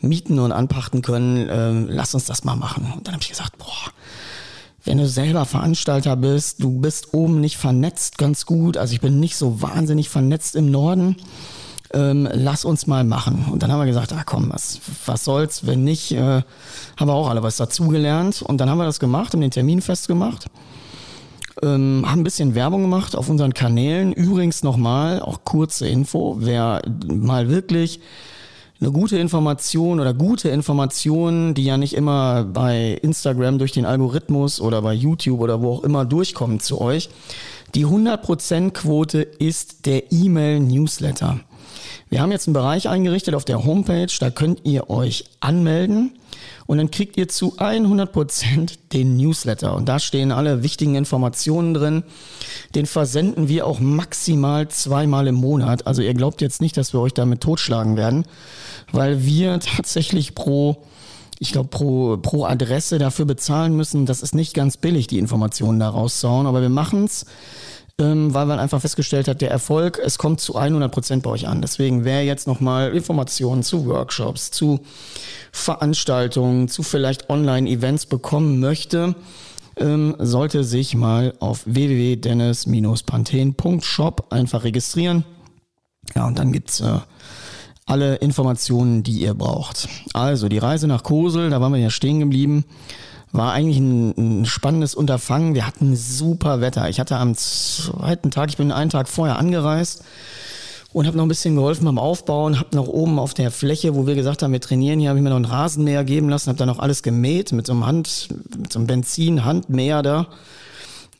mieten 0.00 0.38
und 0.38 0.52
anpachten 0.52 1.02
können. 1.02 1.48
Ähm, 1.50 1.86
lass 1.88 2.14
uns 2.14 2.24
das 2.24 2.44
mal 2.44 2.56
machen. 2.56 2.92
Und 2.96 3.06
dann 3.06 3.14
habe 3.14 3.22
ich 3.22 3.28
gesagt, 3.28 3.58
boah, 3.58 3.92
wenn 4.84 4.98
du 4.98 5.06
selber 5.06 5.44
Veranstalter 5.44 6.16
bist, 6.16 6.62
du 6.62 6.80
bist 6.80 7.12
oben 7.12 7.40
nicht 7.40 7.58
vernetzt 7.58 8.18
ganz 8.18 8.46
gut. 8.46 8.76
Also 8.76 8.94
ich 8.94 9.00
bin 9.00 9.20
nicht 9.20 9.36
so 9.36 9.60
wahnsinnig 9.60 10.08
vernetzt 10.08 10.56
im 10.56 10.70
Norden. 10.70 11.16
Ähm, 11.92 12.28
lass 12.32 12.64
uns 12.64 12.86
mal 12.86 13.04
machen. 13.04 13.46
Und 13.50 13.62
dann 13.62 13.70
haben 13.70 13.80
wir 13.80 13.86
gesagt, 13.86 14.12
ah 14.12 14.22
komm, 14.24 14.50
was, 14.52 14.80
was 15.04 15.24
soll's, 15.24 15.66
wenn 15.66 15.84
nicht, 15.84 16.12
äh, 16.12 16.42
haben 16.96 17.08
wir 17.08 17.14
auch 17.14 17.28
alle 17.28 17.42
was 17.42 17.56
dazugelernt. 17.56 18.42
Und 18.42 18.58
dann 18.58 18.70
haben 18.70 18.78
wir 18.78 18.84
das 18.84 19.00
gemacht, 19.00 19.32
haben 19.32 19.40
den 19.40 19.50
Termin 19.50 19.82
festgemacht. 19.82 20.46
Ähm, 21.62 22.04
haben 22.06 22.20
ein 22.20 22.24
bisschen 22.24 22.54
Werbung 22.54 22.82
gemacht 22.82 23.16
auf 23.16 23.28
unseren 23.30 23.54
Kanälen. 23.54 24.12
Übrigens 24.12 24.62
nochmal, 24.62 25.20
auch 25.20 25.44
kurze 25.44 25.88
Info, 25.88 26.36
wer 26.40 26.82
mal 27.06 27.48
wirklich 27.48 28.00
eine 28.80 28.92
gute 28.92 29.16
Information 29.18 30.00
oder 30.00 30.12
gute 30.12 30.50
Informationen, 30.50 31.54
die 31.54 31.64
ja 31.64 31.78
nicht 31.78 31.94
immer 31.94 32.44
bei 32.44 32.98
Instagram 33.02 33.58
durch 33.58 33.72
den 33.72 33.86
Algorithmus 33.86 34.60
oder 34.60 34.82
bei 34.82 34.92
YouTube 34.92 35.40
oder 35.40 35.62
wo 35.62 35.72
auch 35.72 35.84
immer 35.84 36.04
durchkommen 36.04 36.60
zu 36.60 36.80
euch. 36.80 37.08
Die 37.74 37.86
100% 37.86 38.72
Quote 38.72 39.22
ist 39.22 39.86
der 39.86 40.12
E-Mail-Newsletter. 40.12 41.40
Wir 42.08 42.20
haben 42.20 42.32
jetzt 42.32 42.46
einen 42.46 42.54
Bereich 42.54 42.88
eingerichtet 42.88 43.34
auf 43.34 43.44
der 43.44 43.64
Homepage, 43.64 44.06
da 44.20 44.30
könnt 44.30 44.60
ihr 44.64 44.90
euch 44.90 45.24
anmelden 45.40 46.12
und 46.66 46.78
dann 46.78 46.90
kriegt 46.90 47.16
ihr 47.16 47.28
zu 47.28 47.56
100% 47.58 48.78
den 48.92 49.16
Newsletter 49.16 49.74
und 49.74 49.88
da 49.88 49.98
stehen 49.98 50.32
alle 50.32 50.62
wichtigen 50.62 50.94
Informationen 50.94 51.74
drin. 51.74 52.02
Den 52.74 52.86
versenden 52.86 53.48
wir 53.48 53.66
auch 53.66 53.80
maximal 53.80 54.68
zweimal 54.68 55.26
im 55.28 55.36
Monat. 55.36 55.86
Also 55.86 56.02
ihr 56.02 56.14
glaubt 56.14 56.40
jetzt 56.40 56.60
nicht, 56.60 56.76
dass 56.76 56.92
wir 56.92 57.00
euch 57.00 57.14
damit 57.14 57.40
totschlagen 57.40 57.96
werden, 57.96 58.24
weil 58.92 59.24
wir 59.24 59.60
tatsächlich 59.60 60.34
pro 60.34 60.82
ich 61.38 61.52
glaube, 61.52 61.68
pro, 61.68 62.16
pro 62.16 62.44
Adresse 62.44 62.98
dafür 62.98 63.26
bezahlen 63.26 63.76
müssen. 63.76 64.06
Das 64.06 64.22
ist 64.22 64.34
nicht 64.34 64.54
ganz 64.54 64.78
billig, 64.78 65.06
die 65.06 65.18
Informationen 65.18 65.78
da 65.78 65.90
rauszuhauen, 65.90 66.46
aber 66.46 66.62
wir 66.62 66.70
machen's 66.70 67.26
ähm, 67.98 68.34
weil 68.34 68.44
man 68.46 68.58
einfach 68.58 68.82
festgestellt 68.82 69.28
hat, 69.28 69.40
der 69.40 69.50
Erfolg, 69.50 69.98
es 70.04 70.18
kommt 70.18 70.40
zu 70.40 70.56
100 70.56 70.92
Prozent 70.92 71.22
bei 71.22 71.30
euch 71.30 71.48
an. 71.48 71.62
Deswegen, 71.62 72.04
wer 72.04 72.22
jetzt 72.24 72.46
nochmal 72.46 72.94
Informationen 72.94 73.62
zu 73.62 73.86
Workshops, 73.86 74.50
zu 74.50 74.80
Veranstaltungen, 75.50 76.68
zu 76.68 76.82
vielleicht 76.82 77.30
Online-Events 77.30 78.04
bekommen 78.06 78.60
möchte, 78.60 79.14
ähm, 79.78 80.14
sollte 80.18 80.62
sich 80.62 80.94
mal 80.94 81.32
auf 81.40 81.62
www.dennis-panthen.shop 81.64 84.26
einfach 84.30 84.64
registrieren. 84.64 85.24
Ja, 86.14 86.26
und 86.26 86.38
dann 86.38 86.52
gibt's 86.52 86.80
äh, 86.80 86.98
alle 87.86 88.16
Informationen, 88.16 89.04
die 89.04 89.20
ihr 89.20 89.32
braucht. 89.32 89.88
Also 90.12 90.50
die 90.50 90.58
Reise 90.58 90.86
nach 90.86 91.02
Kosel, 91.02 91.48
da 91.48 91.62
waren 91.62 91.72
wir 91.72 91.80
ja 91.80 91.88
stehen 91.90 92.20
geblieben 92.20 92.66
war 93.36 93.52
eigentlich 93.52 93.78
ein, 93.78 94.40
ein, 94.40 94.46
spannendes 94.46 94.94
Unterfangen. 94.94 95.54
Wir 95.54 95.66
hatten 95.66 95.96
super 95.96 96.60
Wetter. 96.60 96.88
Ich 96.88 97.00
hatte 97.00 97.16
am 97.16 97.34
zweiten 97.34 98.30
Tag, 98.30 98.48
ich 98.50 98.56
bin 98.56 98.72
einen 98.72 98.90
Tag 98.90 99.08
vorher 99.08 99.38
angereist 99.38 100.04
und 100.92 101.06
habe 101.06 101.16
noch 101.16 101.24
ein 101.24 101.28
bisschen 101.28 101.56
geholfen 101.56 101.84
beim 101.84 101.98
Aufbauen, 101.98 102.58
habe 102.58 102.74
noch 102.74 102.88
oben 102.88 103.18
auf 103.18 103.34
der 103.34 103.50
Fläche, 103.50 103.94
wo 103.94 104.06
wir 104.06 104.14
gesagt 104.14 104.42
haben, 104.42 104.52
wir 104.52 104.60
trainieren 104.60 104.98
hier, 104.98 105.10
habe 105.10 105.18
ich 105.18 105.22
mir 105.22 105.30
noch 105.30 105.36
einen 105.36 105.44
Rasenmäher 105.44 106.04
geben 106.04 106.28
lassen, 106.28 106.48
habe 106.48 106.58
dann 106.58 106.68
noch 106.68 106.78
alles 106.78 107.02
gemäht 107.02 107.52
mit 107.52 107.66
so 107.66 107.74
einem 107.74 107.86
Hand, 107.86 108.28
mit 108.56 108.72
so 108.72 108.78
einem 108.78 108.86
Benzin-Handmäher 108.86 110.02
da. 110.02 110.28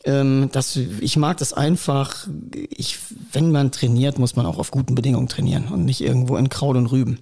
Ähm, 0.04 0.48
das, 0.52 0.76
ich 0.76 1.16
mag 1.16 1.36
das 1.38 1.52
einfach, 1.52 2.26
ich, 2.70 2.98
wenn 3.32 3.52
man 3.52 3.72
trainiert, 3.72 4.18
muss 4.18 4.36
man 4.36 4.46
auch 4.46 4.58
auf 4.58 4.70
guten 4.70 4.94
Bedingungen 4.94 5.28
trainieren 5.28 5.68
und 5.68 5.84
nicht 5.84 6.00
irgendwo 6.00 6.36
in 6.36 6.48
Kraut 6.48 6.76
und 6.76 6.86
Rüben. 6.86 7.18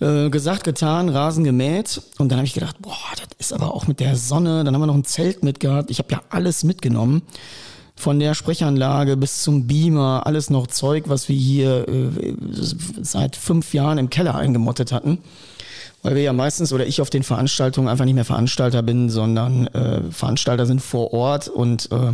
Äh, 0.00 0.28
gesagt, 0.28 0.64
getan, 0.64 1.08
Rasen 1.08 1.44
gemäht. 1.44 2.02
Und 2.18 2.30
dann 2.30 2.38
habe 2.38 2.46
ich 2.46 2.54
gedacht, 2.54 2.76
boah, 2.80 2.92
das 3.16 3.28
ist 3.38 3.52
aber 3.52 3.74
auch 3.74 3.86
mit 3.86 4.00
der 4.00 4.16
Sonne. 4.16 4.64
Dann 4.64 4.74
haben 4.74 4.82
wir 4.82 4.86
noch 4.86 4.94
ein 4.94 5.04
Zelt 5.04 5.42
mitgehabt. 5.42 5.90
Ich 5.90 5.98
habe 5.98 6.12
ja 6.12 6.20
alles 6.28 6.64
mitgenommen. 6.64 7.22
Von 7.98 8.20
der 8.20 8.34
Sprechanlage 8.34 9.16
bis 9.16 9.42
zum 9.42 9.66
Beamer, 9.66 10.26
alles 10.26 10.50
noch 10.50 10.66
Zeug, 10.66 11.04
was 11.06 11.30
wir 11.30 11.36
hier 11.36 11.88
äh, 11.88 12.34
seit 13.00 13.36
fünf 13.36 13.72
Jahren 13.72 13.96
im 13.96 14.10
Keller 14.10 14.34
eingemottet 14.34 14.92
hatten. 14.92 15.18
Weil 16.02 16.14
wir 16.14 16.22
ja 16.22 16.34
meistens 16.34 16.74
oder 16.74 16.86
ich 16.86 17.00
auf 17.00 17.08
den 17.08 17.22
Veranstaltungen 17.22 17.88
einfach 17.88 18.04
nicht 18.04 18.14
mehr 18.14 18.26
Veranstalter 18.26 18.82
bin, 18.82 19.08
sondern 19.08 19.66
äh, 19.68 20.02
Veranstalter 20.10 20.66
sind 20.66 20.82
vor 20.82 21.14
Ort 21.14 21.48
und 21.48 21.90
äh, 21.90 22.12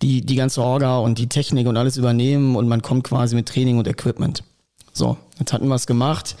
die, 0.00 0.20
die 0.20 0.36
ganze 0.36 0.62
Orga 0.62 0.98
und 0.98 1.18
die 1.18 1.28
Technik 1.28 1.66
und 1.66 1.76
alles 1.76 1.96
übernehmen 1.96 2.54
und 2.54 2.68
man 2.68 2.80
kommt 2.80 3.02
quasi 3.02 3.34
mit 3.34 3.48
Training 3.48 3.78
und 3.78 3.88
Equipment. 3.88 4.44
So, 4.92 5.16
jetzt 5.38 5.52
hatten 5.52 5.68
wir 5.68 5.74
es 5.74 5.86
gemacht. 5.86 6.36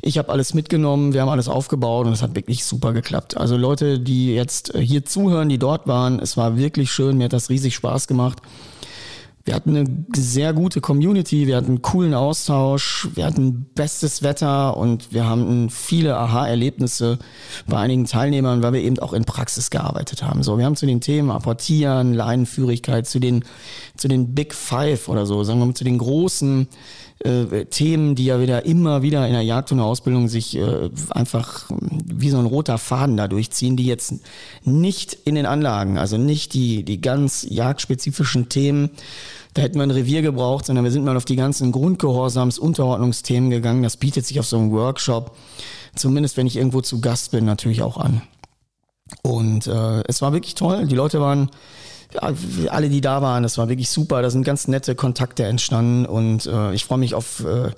Ich 0.00 0.18
habe 0.18 0.30
alles 0.30 0.54
mitgenommen, 0.54 1.12
wir 1.12 1.22
haben 1.22 1.28
alles 1.28 1.48
aufgebaut 1.48 2.06
und 2.06 2.12
es 2.12 2.22
hat 2.22 2.36
wirklich 2.36 2.64
super 2.64 2.92
geklappt. 2.92 3.36
Also 3.36 3.56
Leute, 3.56 3.98
die 3.98 4.32
jetzt 4.34 4.74
äh, 4.74 4.80
hier 4.80 5.04
zuhören, 5.04 5.48
die 5.48 5.58
dort 5.58 5.88
waren, 5.88 6.20
es 6.20 6.36
war 6.36 6.56
wirklich 6.56 6.92
schön, 6.92 7.18
mir 7.18 7.24
hat 7.24 7.32
das 7.32 7.50
riesig 7.50 7.74
Spaß 7.74 8.06
gemacht. 8.06 8.40
Wir 9.48 9.54
hatten 9.54 9.74
eine 9.74 9.86
sehr 10.14 10.52
gute 10.52 10.82
Community, 10.82 11.46
wir 11.46 11.56
hatten 11.56 11.68
einen 11.68 11.82
coolen 11.82 12.12
Austausch, 12.12 13.08
wir 13.14 13.24
hatten 13.24 13.64
bestes 13.74 14.22
Wetter 14.22 14.76
und 14.76 15.10
wir 15.14 15.24
haben 15.24 15.70
viele 15.70 16.18
Aha-Erlebnisse 16.18 17.18
bei 17.66 17.78
einigen 17.78 18.04
Teilnehmern, 18.04 18.62
weil 18.62 18.74
wir 18.74 18.82
eben 18.82 18.98
auch 18.98 19.14
in 19.14 19.24
Praxis 19.24 19.70
gearbeitet 19.70 20.22
haben. 20.22 20.42
So, 20.42 20.58
wir 20.58 20.66
haben 20.66 20.76
zu 20.76 20.84
den 20.84 21.00
Themen 21.00 21.30
Apportieren, 21.30 22.12
Leinenführigkeit, 22.12 23.06
zu 23.06 23.20
den, 23.20 23.42
zu 23.96 24.06
den 24.06 24.34
Big 24.34 24.52
Five 24.52 25.08
oder 25.08 25.24
so, 25.24 25.42
sagen 25.44 25.60
wir 25.60 25.66
mal, 25.66 25.74
zu 25.74 25.84
den 25.84 25.96
großen 25.96 26.68
äh, 27.20 27.64
Themen, 27.66 28.14
die 28.14 28.26
ja 28.26 28.40
wieder 28.40 28.64
immer 28.64 29.02
wieder 29.02 29.26
in 29.26 29.32
der 29.32 29.42
Jagd 29.42 29.72
und 29.72 29.78
der 29.78 29.86
Ausbildung 29.86 30.28
sich 30.28 30.56
äh, 30.56 30.90
einfach 31.10 31.68
wie 31.70 32.30
so 32.30 32.38
ein 32.38 32.46
roter 32.46 32.78
Faden 32.78 33.16
da 33.16 33.28
durchziehen, 33.28 33.76
die 33.76 33.86
jetzt 33.86 34.14
nicht 34.64 35.14
in 35.24 35.34
den 35.34 35.46
Anlagen, 35.46 35.98
also 35.98 36.16
nicht 36.16 36.54
die, 36.54 36.84
die 36.84 37.00
ganz 37.00 37.46
jagdspezifischen 37.48 38.48
Themen, 38.48 38.90
da 39.54 39.62
hätten 39.62 39.76
wir 39.76 39.82
ein 39.82 39.90
Revier 39.90 40.22
gebraucht, 40.22 40.66
sondern 40.66 40.84
wir 40.84 40.92
sind 40.92 41.04
mal 41.04 41.16
auf 41.16 41.24
die 41.24 41.34
ganzen 41.34 41.72
Grundgehorsams-, 41.72 42.60
Unterordnungsthemen 42.60 43.50
gegangen. 43.50 43.82
Das 43.82 43.96
bietet 43.96 44.24
sich 44.24 44.38
auf 44.38 44.46
so 44.46 44.56
einem 44.56 44.70
Workshop, 44.70 45.36
zumindest 45.96 46.36
wenn 46.36 46.46
ich 46.46 46.56
irgendwo 46.56 46.80
zu 46.80 47.00
Gast 47.00 47.32
bin, 47.32 47.44
natürlich 47.44 47.82
auch 47.82 47.96
an. 47.96 48.22
Und 49.22 49.66
äh, 49.66 50.02
es 50.06 50.22
war 50.22 50.32
wirklich 50.32 50.54
toll. 50.54 50.86
Die 50.86 50.94
Leute 50.94 51.20
waren 51.20 51.50
ja, 52.14 52.32
alle, 52.70 52.88
die 52.88 53.00
da 53.00 53.22
waren, 53.22 53.42
das 53.42 53.58
war 53.58 53.68
wirklich 53.68 53.90
super. 53.90 54.22
Da 54.22 54.30
sind 54.30 54.44
ganz 54.44 54.68
nette 54.68 54.94
Kontakte 54.94 55.44
entstanden 55.44 56.06
und 56.06 56.46
äh, 56.46 56.72
ich 56.72 56.84
freue 56.84 56.98
mich 56.98 57.14
auf 57.14 57.44
äh, 57.44 57.70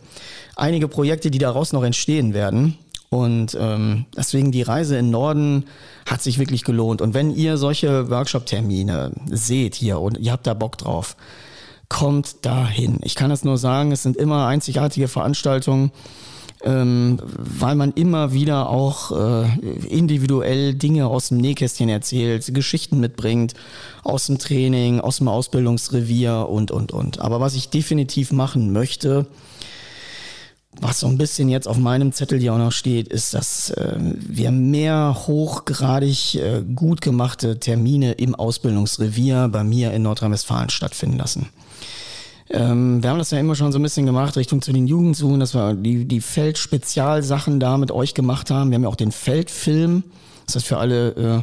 einige 0.57 0.89
Projekte, 0.89 1.31
die 1.31 1.39
daraus 1.39 1.73
noch 1.73 1.83
entstehen 1.83 2.35
werden. 2.35 2.79
Und 3.09 3.57
ähm, 3.61 4.07
deswegen 4.17 4.53
die 4.53 4.63
Reise 4.63 4.97
in 4.97 5.11
Norden 5.11 5.65
hat 6.09 6.23
sich 6.23 6.39
wirklich 6.39 6.63
gelohnt. 6.63 7.03
Und 7.03 7.13
wenn 7.13 7.35
ihr 7.35 7.57
solche 7.57 8.09
Workshop-Termine 8.09 9.11
seht 9.31 9.75
hier 9.75 9.99
und 10.01 10.17
ihr 10.19 10.31
habt 10.31 10.47
da 10.47 10.55
Bock 10.55 10.79
drauf, 10.79 11.17
kommt 11.89 12.47
dahin. 12.47 13.01
Ich 13.03 13.17
kann 13.17 13.33
es 13.33 13.43
nur 13.43 13.59
sagen, 13.59 13.91
es 13.91 14.05
sind 14.05 14.17
immer 14.17 14.47
einzigartige 14.47 15.09
Veranstaltungen 15.09 15.91
ähm, 16.63 17.19
weil 17.23 17.75
man 17.75 17.93
immer 17.93 18.33
wieder 18.33 18.69
auch 18.69 19.13
äh, 19.13 19.59
individuell 19.89 20.75
Dinge 20.75 21.07
aus 21.07 21.29
dem 21.29 21.39
Nähkästchen 21.39 21.89
erzählt, 21.89 22.53
Geschichten 22.55 23.01
mitbringt, 23.01 23.55
aus 24.03 24.27
dem 24.27 24.39
Training, 24.39 25.01
aus 25.01 25.19
dem 25.19 25.29
Ausbildungsrevier 25.29 26.49
und, 26.49 26.71
und, 26.71 26.93
und. 26.93 27.21
Aber 27.21 27.41
was 27.41 27.55
ich 27.55 27.71
definitiv 27.71 28.33
machen 28.33 28.73
möchte, 28.73 29.27
was 30.81 31.01
so 31.01 31.09
ein 31.09 31.19
bisschen 31.19 31.49
jetzt 31.49 31.67
auf 31.67 31.79
meinem 31.79 32.13
Zettel 32.13 32.39
hier 32.39 32.55
auch 32.55 32.59
noch 32.59 32.73
steht, 32.73 33.09
ist, 33.09 33.35
dass 33.35 33.71
äh, 33.71 33.97
wir 33.99 34.51
mehr 34.51 35.17
hochgradig 35.27 36.37
äh, 36.37 36.63
gut 36.75 37.01
gemachte 37.01 37.59
Termine 37.59 38.13
im 38.13 38.35
Ausbildungsrevier 38.35 39.49
bei 39.49 39.65
mir 39.65 39.93
in 39.93 40.03
Nordrhein-Westfalen 40.03 40.71
stattfinden 40.71 41.19
lassen. 41.19 41.49
Ähm, 42.53 43.03
wir 43.03 43.11
haben 43.11 43.19
das 43.19 43.31
ja 43.31 43.39
immer 43.39 43.55
schon 43.55 43.71
so 43.71 43.79
ein 43.79 43.83
bisschen 43.83 44.07
gemacht, 44.07 44.37
Richtung 44.37 44.61
zu 44.61 44.73
den 44.73 44.89
Jugendsuchen, 44.89 45.39
dass 45.39 45.55
wir 45.55 45.75
die, 45.75 46.05
die 46.05 46.21
Feldspezialsachen 46.21 47.61
da 47.61 47.79
mit 47.79 47.93
euch 47.93 48.15
gemacht 48.15 48.51
haben. 48.51 48.71
Wir 48.71 48.75
haben 48.75 48.83
ja 48.83 48.89
auch 48.89 48.97
den 48.97 49.13
Feldfilm. 49.13 50.03
Das 50.47 50.57
heißt 50.57 50.67
für 50.67 50.79
alle 50.79 51.11
äh, 51.11 51.43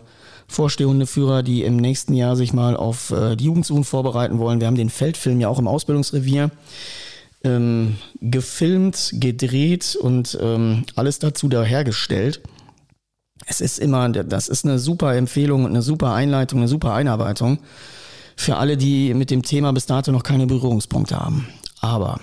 vorstehende 0.50 1.08
Führer, 1.08 1.44
die 1.44 1.64
im 1.64 1.78
nächsten 1.78 2.14
Jahr 2.14 2.36
sich 2.36 2.52
mal 2.52 2.76
auf 2.76 3.12
äh, 3.12 3.38
die 3.38 3.46
Jugendsuchen 3.46 3.86
vorbereiten 3.86 4.38
wollen. 4.38 4.60
Wir 4.60 4.68
haben 4.68 4.76
den 4.76 4.90
Feldfilm 4.90 5.40
ja 5.40 5.48
auch 5.48 5.60
im 5.60 5.68
Ausbildungsrevier 5.68 6.52
ähm, 7.46 7.96
gefilmt, 8.20 9.12
gedreht 9.14 9.96
und 9.96 10.38
ähm, 10.42 10.84
alles 10.96 11.20
dazu 11.20 11.48
dahergestellt. 11.48 12.42
Es 13.46 13.62
ist 13.62 13.80
immer, 13.80 14.10
das 14.10 14.50
ist 14.50 14.66
eine 14.66 14.78
super 14.78 15.16
Empfehlung 15.16 15.64
und 15.64 15.72
eine 15.72 15.82
super 15.82 16.14
Einleitung, 16.14 16.60
eine 16.60 16.68
super 16.68 16.94
Einarbeitung 16.94 17.60
für 18.38 18.56
alle, 18.56 18.78
die 18.78 19.14
mit 19.14 19.32
dem 19.32 19.44
Thema 19.44 19.74
bis 19.74 19.88
dato 19.88 20.12
noch 20.12 20.24
keine 20.24 20.48
Berührungspunkte 20.48 21.20
haben. 21.20 21.48
Aber 21.82 22.20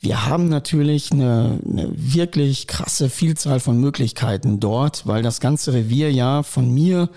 wir 0.00 0.26
haben 0.26 0.48
natürlich 0.48 1.12
eine, 1.12 1.60
eine 1.64 1.90
wirklich 1.94 2.66
krasse 2.66 3.10
Vielzahl 3.10 3.60
von 3.60 3.78
Möglichkeiten 3.78 4.58
dort, 4.58 5.06
weil 5.06 5.22
das 5.22 5.40
ganze 5.40 5.74
Revier 5.74 6.10
ja 6.10 6.42
von 6.42 6.72
mir 6.72 7.10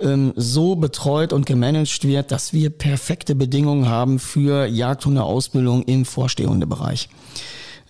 ähm, 0.00 0.34
so 0.36 0.76
betreut 0.76 1.32
und 1.32 1.46
gemanagt 1.46 2.04
wird, 2.06 2.30
dass 2.30 2.52
wir 2.52 2.70
perfekte 2.70 3.34
Bedingungen 3.34 3.88
haben 3.88 4.18
für 4.18 4.66
Jagdhundeausbildung 4.66 5.82
im 5.84 6.04
Vorstehhundebereich. 6.04 7.08
Ähm, 7.08 7.16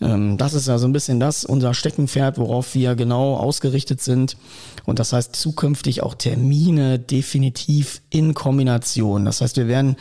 das 0.00 0.54
ist 0.54 0.68
also 0.70 0.86
ein 0.86 0.92
bisschen 0.92 1.20
das, 1.20 1.44
unser 1.44 1.74
Steckenpferd, 1.74 2.38
worauf 2.38 2.74
wir 2.74 2.94
genau 2.94 3.36
ausgerichtet 3.36 4.00
sind. 4.00 4.38
Und 4.86 4.98
das 4.98 5.12
heißt 5.12 5.36
zukünftig 5.36 6.02
auch 6.02 6.14
Termine 6.14 6.98
definitiv 6.98 8.00
in 8.08 8.32
Kombination. 8.32 9.26
Das 9.26 9.42
heißt, 9.42 9.58
wir 9.58 9.68
werden 9.68 9.96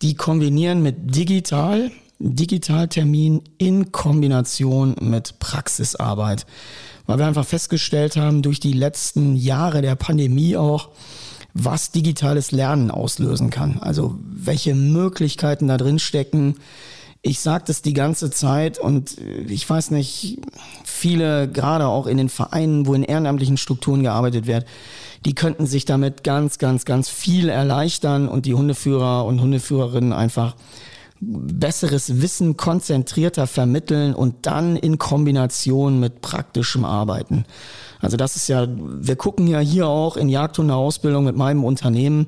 die 0.00 0.14
kombinieren 0.14 0.82
mit 0.82 1.16
digital, 1.16 1.90
Digitaltermin 2.20 3.42
in 3.58 3.90
Kombination 3.90 4.94
mit 5.00 5.40
Praxisarbeit. 5.40 6.46
Weil 7.06 7.18
wir 7.18 7.26
einfach 7.26 7.46
festgestellt 7.46 8.16
haben, 8.16 8.42
durch 8.42 8.60
die 8.60 8.72
letzten 8.72 9.34
Jahre 9.34 9.82
der 9.82 9.96
Pandemie 9.96 10.56
auch, 10.56 10.90
was 11.52 11.90
digitales 11.90 12.52
Lernen 12.52 12.92
auslösen 12.92 13.50
kann. 13.50 13.78
Also 13.80 14.16
welche 14.24 14.76
Möglichkeiten 14.76 15.66
da 15.66 15.76
drin 15.76 15.98
stecken, 15.98 16.54
Ich 17.24 17.38
sage 17.38 17.64
das 17.68 17.82
die 17.82 17.94
ganze 17.94 18.30
Zeit 18.30 18.80
und 18.80 19.18
äh, 19.18 19.42
ich 19.42 19.68
weiß 19.68 19.92
nicht, 19.92 20.38
viele, 20.84 21.48
gerade 21.48 21.86
auch 21.86 22.06
in 22.06 22.16
den 22.16 22.28
Vereinen, 22.28 22.86
wo 22.86 22.94
in 22.94 23.04
ehrenamtlichen 23.04 23.56
Strukturen 23.56 24.02
gearbeitet 24.02 24.46
wird, 24.46 24.66
die 25.24 25.34
könnten 25.34 25.66
sich 25.66 25.84
damit 25.84 26.24
ganz, 26.24 26.58
ganz, 26.58 26.84
ganz 26.84 27.08
viel 27.08 27.48
erleichtern 27.48 28.28
und 28.28 28.44
die 28.44 28.54
Hundeführer 28.54 29.24
und 29.24 29.40
Hundeführerinnen 29.40 30.12
einfach 30.12 30.56
besseres 31.24 32.20
Wissen 32.20 32.56
konzentrierter 32.56 33.46
vermitteln 33.46 34.12
und 34.14 34.44
dann 34.46 34.74
in 34.74 34.98
Kombination 34.98 36.00
mit 36.00 36.20
praktischem 36.20 36.84
Arbeiten. 36.84 37.44
Also 38.00 38.16
das 38.16 38.34
ist 38.34 38.48
ja, 38.48 38.66
wir 38.68 39.14
gucken 39.14 39.46
ja 39.46 39.60
hier 39.60 39.86
auch 39.86 40.16
in 40.16 40.28
Jagdhundeausbildung 40.28 41.24
mit 41.24 41.36
meinem 41.36 41.62
Unternehmen, 41.62 42.26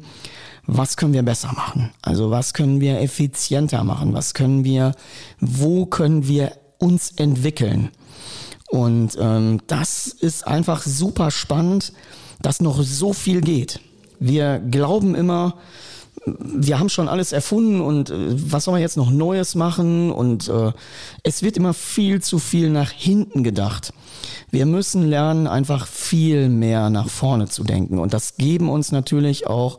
was 0.67 0.97
können 0.97 1.13
wir 1.13 1.25
besser 1.25 1.53
machen? 1.53 1.91
Also 2.03 2.31
was 2.31 2.55
können 2.55 2.81
wir 2.81 3.01
effizienter 3.01 3.85
machen? 3.85 4.15
Was 4.15 4.33
können 4.33 4.65
wir, 4.65 4.93
wo 5.41 5.87
können 5.87 6.27
wir 6.29 6.53
uns 6.79 7.11
entwickeln? 7.17 7.91
Und 8.69 9.17
ähm, 9.21 9.61
das 9.67 10.07
ist 10.07 10.47
einfach 10.47 10.83
super 10.83 11.31
spannend, 11.31 11.93
dass 12.41 12.61
noch 12.61 12.83
so 12.83 13.13
viel 13.13 13.41
geht. 13.41 13.81
Wir 14.21 14.59
glauben 14.59 15.15
immer, 15.15 15.59
wir 16.27 16.79
haben 16.79 16.89
schon 16.89 17.09
alles 17.09 17.33
erfunden 17.33 17.81
und 17.81 18.11
äh, 18.11 18.15
was 18.51 18.65
soll 18.65 18.73
man 18.73 18.81
jetzt 18.81 18.97
noch 18.97 19.11
Neues 19.11 19.55
machen? 19.55 20.11
Und 20.11 20.49
äh, 20.49 20.73
es 21.23 21.43
wird 21.43 21.57
immer 21.57 21.75
viel 21.75 22.23
zu 22.23 22.39
viel 22.39 22.71
nach 22.71 22.91
hinten 22.91 23.45
gedacht. 23.45 23.93
Wir 24.51 24.67
müssen 24.67 25.09
lernen, 25.09 25.47
einfach 25.47 25.87
viel 25.87 26.49
mehr 26.49 26.91
nach 26.91 27.09
vorne 27.09 27.49
zu 27.49 27.65
denken. 27.65 27.99
Und 27.99 28.15
das 28.15 28.37
geben 28.37 28.69
uns 28.69 28.93
natürlich 28.93 29.47
auch 29.47 29.79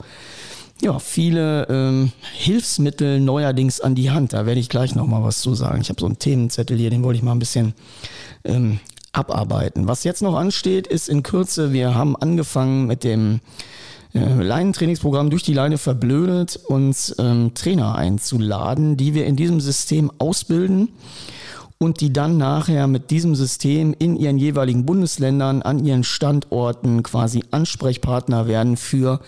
ja, 0.82 1.00
viele 1.00 1.68
ähm, 1.70 2.12
Hilfsmittel 2.34 3.20
neuerdings 3.20 3.80
an 3.80 3.96
die 3.96 4.12
Hand. 4.12 4.34
Da 4.34 4.46
werde 4.46 4.60
ich 4.60 4.70
gleich 4.70 4.94
nochmal 4.94 5.24
was 5.24 5.40
zu 5.40 5.56
sagen. 5.56 5.82
Ich 5.82 5.90
habe 5.90 6.00
so 6.00 6.06
einen 6.06 6.20
Themenzettel 6.20 6.78
hier, 6.78 6.90
den 6.90 7.04
wollte 7.04 7.18
ich 7.18 7.24
mal 7.24 7.32
ein 7.32 7.40
bisschen 7.40 7.74
ähm, 8.44 8.80
abarbeiten. 9.14 9.88
Was 9.88 10.04
jetzt 10.04 10.22
noch 10.22 10.36
ansteht, 10.36 10.88
ist 10.88 11.08
in 11.08 11.24
Kürze, 11.24 11.72
wir 11.72 11.96
haben 11.96 12.16
angefangen 12.16 12.86
mit 12.86 13.04
dem 13.04 13.40
Leinentrainingsprogramm 14.16 15.30
durch 15.30 15.44
die 15.44 15.54
Leine 15.54 15.78
verblödet, 15.78 16.58
uns 16.68 17.14
ähm, 17.20 17.54
Trainer 17.54 17.96
einzuladen, 17.96 18.96
die 18.96 19.14
wir 19.14 19.26
in 19.26 19.36
diesem 19.36 19.60
System 19.60 20.10
ausbilden 20.20 20.90
und 21.78 22.00
die 22.00 22.14
dann 22.14 22.38
nachher 22.38 22.88
mit 22.88 23.12
diesem 23.12 23.36
System 23.36 23.94
in 23.98 24.16
ihren 24.16 24.38
jeweiligen 24.38 24.86
Bundesländern 24.86 25.62
an 25.62 25.84
ihren 25.84 26.06
Standorten 26.06 27.04
quasi 27.04 27.44
Ansprechpartner 27.52 28.48
werden 28.48 28.78
für 28.78 29.20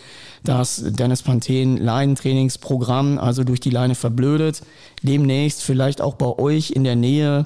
das 0.46 0.82
Dennis 0.86 1.22
Panthen 1.22 1.78
Leinentrainingsprogramm, 1.78 3.20
also 3.20 3.44
durch 3.44 3.60
die 3.60 3.70
Leine 3.70 3.96
verblödet. 3.96 4.62
Demnächst 5.02 5.64
vielleicht 5.64 6.02
auch 6.02 6.16
bei 6.16 6.40
euch 6.40 6.72
in 6.72 6.86
der 6.86 6.96
Nähe 6.96 7.46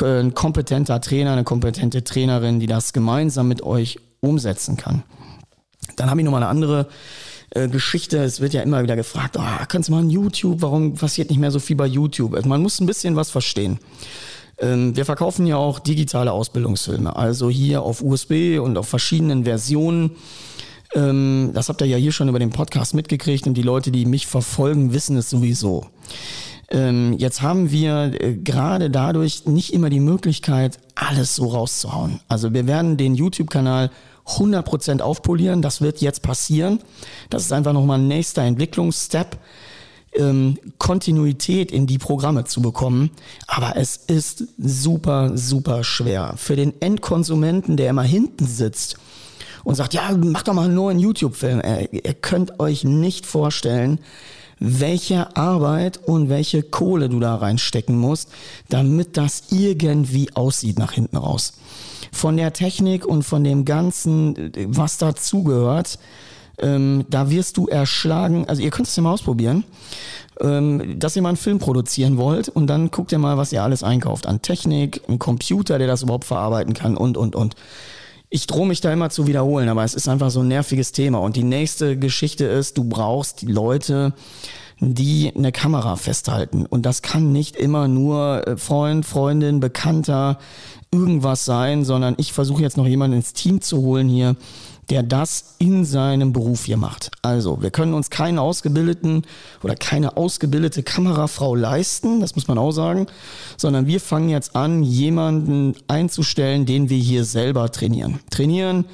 ein 0.00 0.34
kompetenter 0.34 1.00
Trainer, 1.00 1.32
eine 1.32 1.44
kompetente 1.44 2.02
Trainerin, 2.02 2.58
die 2.58 2.66
das 2.66 2.92
gemeinsam 2.92 3.46
mit 3.46 3.62
euch 3.62 4.00
umsetzen 4.20 4.76
kann. 4.76 5.04
Dann 5.96 6.10
habe 6.10 6.20
ich 6.20 6.24
noch 6.24 6.32
mal 6.32 6.38
eine 6.38 6.48
andere 6.48 6.88
äh, 7.50 7.68
Geschichte. 7.68 8.18
Es 8.18 8.40
wird 8.40 8.54
ja 8.54 8.62
immer 8.62 8.82
wieder 8.82 8.96
gefragt, 8.96 9.36
oh, 9.38 9.64
kannst 9.68 9.88
du 9.88 9.92
mal 9.92 10.02
ein 10.02 10.10
YouTube, 10.10 10.62
warum 10.62 10.94
passiert 10.94 11.30
nicht 11.30 11.38
mehr 11.38 11.50
so 11.50 11.58
viel 11.58 11.76
bei 11.76 11.86
YouTube? 11.86 12.34
Also 12.34 12.48
man 12.48 12.62
muss 12.62 12.80
ein 12.80 12.86
bisschen 12.86 13.16
was 13.16 13.30
verstehen. 13.30 13.78
Ähm, 14.58 14.96
wir 14.96 15.04
verkaufen 15.04 15.46
ja 15.46 15.56
auch 15.56 15.78
digitale 15.78 16.32
Ausbildungsfilme, 16.32 17.14
also 17.16 17.50
hier 17.50 17.82
auf 17.82 18.02
USB 18.02 18.58
und 18.60 18.78
auf 18.78 18.88
verschiedenen 18.88 19.44
Versionen. 19.44 20.12
Ähm, 20.94 21.50
das 21.54 21.68
habt 21.68 21.80
ihr 21.80 21.86
ja 21.86 21.96
hier 21.96 22.12
schon 22.12 22.28
über 22.28 22.38
den 22.38 22.50
Podcast 22.50 22.94
mitgekriegt 22.94 23.46
und 23.46 23.54
die 23.54 23.62
Leute, 23.62 23.90
die 23.90 24.06
mich 24.06 24.26
verfolgen, 24.26 24.92
wissen 24.92 25.16
es 25.16 25.28
sowieso. 25.30 25.86
Ähm, 26.70 27.16
jetzt 27.18 27.42
haben 27.42 27.70
wir 27.70 28.12
äh, 28.18 28.34
gerade 28.34 28.88
dadurch 28.88 29.46
nicht 29.46 29.72
immer 29.74 29.90
die 29.90 30.00
Möglichkeit, 30.00 30.78
alles 30.94 31.34
so 31.34 31.48
rauszuhauen. 31.48 32.20
Also 32.28 32.54
wir 32.54 32.66
werden 32.66 32.96
den 32.96 33.14
YouTube-Kanal 33.14 33.90
100% 34.26 35.00
aufpolieren. 35.00 35.62
Das 35.62 35.80
wird 35.80 36.00
jetzt 36.00 36.22
passieren. 36.22 36.80
Das 37.30 37.44
ist 37.44 37.52
einfach 37.52 37.72
nochmal 37.72 37.98
ein 37.98 38.08
nächster 38.08 38.42
Entwicklungsstep. 38.42 39.38
Ähm, 40.14 40.58
Kontinuität 40.76 41.72
in 41.72 41.86
die 41.86 41.96
Programme 41.96 42.44
zu 42.44 42.60
bekommen. 42.60 43.10
Aber 43.46 43.76
es 43.76 43.96
ist 43.96 44.44
super, 44.58 45.36
super 45.36 45.84
schwer. 45.84 46.34
Für 46.36 46.54
den 46.54 46.80
Endkonsumenten, 46.82 47.78
der 47.78 47.90
immer 47.90 48.02
hinten 48.02 48.46
sitzt 48.46 48.96
und 49.64 49.74
sagt, 49.74 49.94
ja, 49.94 50.10
mach 50.14 50.42
doch 50.42 50.52
mal 50.52 50.66
einen 50.66 50.74
neuen 50.74 50.98
YouTube-Film. 50.98 51.62
Ihr 51.92 52.14
könnt 52.14 52.60
euch 52.60 52.84
nicht 52.84 53.24
vorstellen, 53.24 54.00
welche 54.58 55.34
Arbeit 55.34 55.98
und 56.06 56.28
welche 56.28 56.62
Kohle 56.62 57.08
du 57.08 57.18
da 57.18 57.36
reinstecken 57.36 57.96
musst, 57.96 58.28
damit 58.68 59.16
das 59.16 59.44
irgendwie 59.50 60.28
aussieht 60.34 60.78
nach 60.78 60.92
hinten 60.92 61.16
raus 61.16 61.54
von 62.10 62.36
der 62.36 62.52
Technik 62.52 63.06
und 63.06 63.22
von 63.22 63.44
dem 63.44 63.64
Ganzen, 63.64 64.52
was 64.66 64.98
dazugehört, 64.98 65.98
ähm, 66.58 67.04
da 67.08 67.30
wirst 67.30 67.56
du 67.56 67.66
erschlagen. 67.66 68.48
Also 68.48 68.62
ihr 68.62 68.70
könnt 68.70 68.88
es 68.88 68.96
ja 68.96 69.02
mal 69.02 69.12
ausprobieren, 69.12 69.64
ähm, 70.40 70.98
dass 70.98 71.16
ihr 71.16 71.22
mal 71.22 71.30
einen 71.30 71.36
Film 71.36 71.58
produzieren 71.58 72.16
wollt 72.16 72.48
und 72.48 72.66
dann 72.66 72.90
guckt 72.90 73.12
ihr 73.12 73.18
mal, 73.18 73.36
was 73.36 73.52
ihr 73.52 73.62
alles 73.62 73.82
einkauft 73.82 74.26
an 74.26 74.42
Technik, 74.42 75.02
ein 75.08 75.18
Computer, 75.18 75.78
der 75.78 75.86
das 75.86 76.02
überhaupt 76.02 76.24
verarbeiten 76.24 76.74
kann 76.74 76.96
und, 76.96 77.16
und, 77.16 77.34
und. 77.36 77.54
Ich 78.34 78.46
drohe 78.46 78.66
mich 78.66 78.80
da 78.80 78.90
immer 78.90 79.10
zu 79.10 79.26
wiederholen, 79.26 79.68
aber 79.68 79.84
es 79.84 79.92
ist 79.92 80.08
einfach 80.08 80.30
so 80.30 80.40
ein 80.40 80.48
nerviges 80.48 80.92
Thema. 80.92 81.18
Und 81.18 81.36
die 81.36 81.42
nächste 81.42 81.98
Geschichte 81.98 82.46
ist, 82.46 82.78
du 82.78 82.84
brauchst 82.84 83.42
die 83.42 83.52
Leute, 83.52 84.14
die 84.80 85.32
eine 85.36 85.52
Kamera 85.52 85.96
festhalten. 85.96 86.64
Und 86.64 86.86
das 86.86 87.02
kann 87.02 87.30
nicht 87.30 87.56
immer 87.56 87.88
nur 87.88 88.46
äh, 88.46 88.56
Freund, 88.56 89.04
Freundin, 89.04 89.60
Bekannter, 89.60 90.38
irgendwas 90.92 91.44
sein, 91.44 91.84
sondern 91.84 92.14
ich 92.18 92.32
versuche 92.32 92.62
jetzt 92.62 92.76
noch 92.76 92.86
jemanden 92.86 93.16
ins 93.16 93.32
Team 93.32 93.60
zu 93.60 93.78
holen 93.78 94.08
hier, 94.08 94.36
der 94.90 95.02
das 95.02 95.54
in 95.58 95.84
seinem 95.84 96.32
Beruf 96.32 96.64
hier 96.64 96.76
macht. 96.76 97.10
Also, 97.22 97.62
wir 97.62 97.70
können 97.70 97.94
uns 97.94 98.10
keinen 98.10 98.38
ausgebildeten 98.38 99.22
oder 99.62 99.74
keine 99.74 100.16
ausgebildete 100.16 100.82
Kamerafrau 100.82 101.54
leisten, 101.54 102.20
das 102.20 102.34
muss 102.34 102.46
man 102.46 102.58
auch 102.58 102.72
sagen, 102.72 103.06
sondern 103.56 103.86
wir 103.86 104.00
fangen 104.00 104.28
jetzt 104.28 104.54
an, 104.54 104.82
jemanden 104.82 105.76
einzustellen, 105.88 106.66
den 106.66 106.90
wir 106.90 106.98
hier 106.98 107.24
selber 107.24 107.70
trainieren. 107.72 108.20
Trainieren 108.30 108.84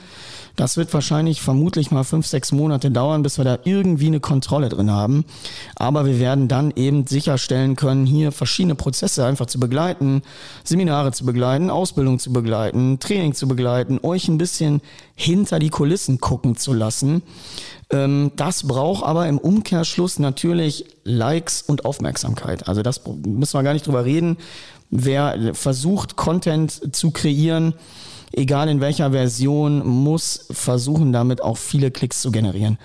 das 0.58 0.76
wird 0.76 0.92
wahrscheinlich 0.92 1.40
vermutlich 1.40 1.92
mal 1.92 2.02
fünf, 2.02 2.26
sechs 2.26 2.50
Monate 2.50 2.90
dauern, 2.90 3.22
bis 3.22 3.38
wir 3.38 3.44
da 3.44 3.58
irgendwie 3.62 4.08
eine 4.08 4.18
Kontrolle 4.18 4.68
drin 4.68 4.90
haben. 4.90 5.24
Aber 5.76 6.04
wir 6.04 6.18
werden 6.18 6.48
dann 6.48 6.72
eben 6.74 7.06
sicherstellen 7.06 7.76
können, 7.76 8.06
hier 8.06 8.32
verschiedene 8.32 8.74
Prozesse 8.74 9.24
einfach 9.24 9.46
zu 9.46 9.60
begleiten, 9.60 10.22
Seminare 10.64 11.12
zu 11.12 11.24
begleiten, 11.24 11.70
Ausbildung 11.70 12.18
zu 12.18 12.32
begleiten, 12.32 12.98
Training 12.98 13.34
zu 13.34 13.46
begleiten, 13.46 14.00
euch 14.02 14.26
ein 14.26 14.38
bisschen 14.38 14.80
hinter 15.14 15.60
die 15.60 15.70
Kulissen 15.70 16.18
gucken 16.18 16.56
zu 16.56 16.72
lassen. 16.72 17.22
Ähm, 17.90 18.32
das 18.34 18.66
braucht 18.66 19.04
aber 19.04 19.28
im 19.28 19.38
Umkehrschluss 19.38 20.18
natürlich 20.18 20.86
Likes 21.04 21.62
und 21.62 21.84
Aufmerksamkeit. 21.84 22.66
Also 22.68 22.82
das 22.82 23.02
müssen 23.06 23.56
wir 23.56 23.62
gar 23.62 23.74
nicht 23.74 23.86
drüber 23.86 24.04
reden. 24.04 24.36
Wer 24.90 25.54
versucht, 25.54 26.16
Content 26.16 26.96
zu 26.96 27.12
kreieren, 27.12 27.74
egal 28.32 28.68
in 28.68 28.80
welcher 28.80 29.12
Version, 29.12 29.86
muss 29.86 30.46
versuchen, 30.50 31.12
damit 31.12 31.42
auch 31.42 31.56
viele 31.56 31.90
Klicks 31.90 32.20
zu 32.20 32.30
generieren. 32.30 32.78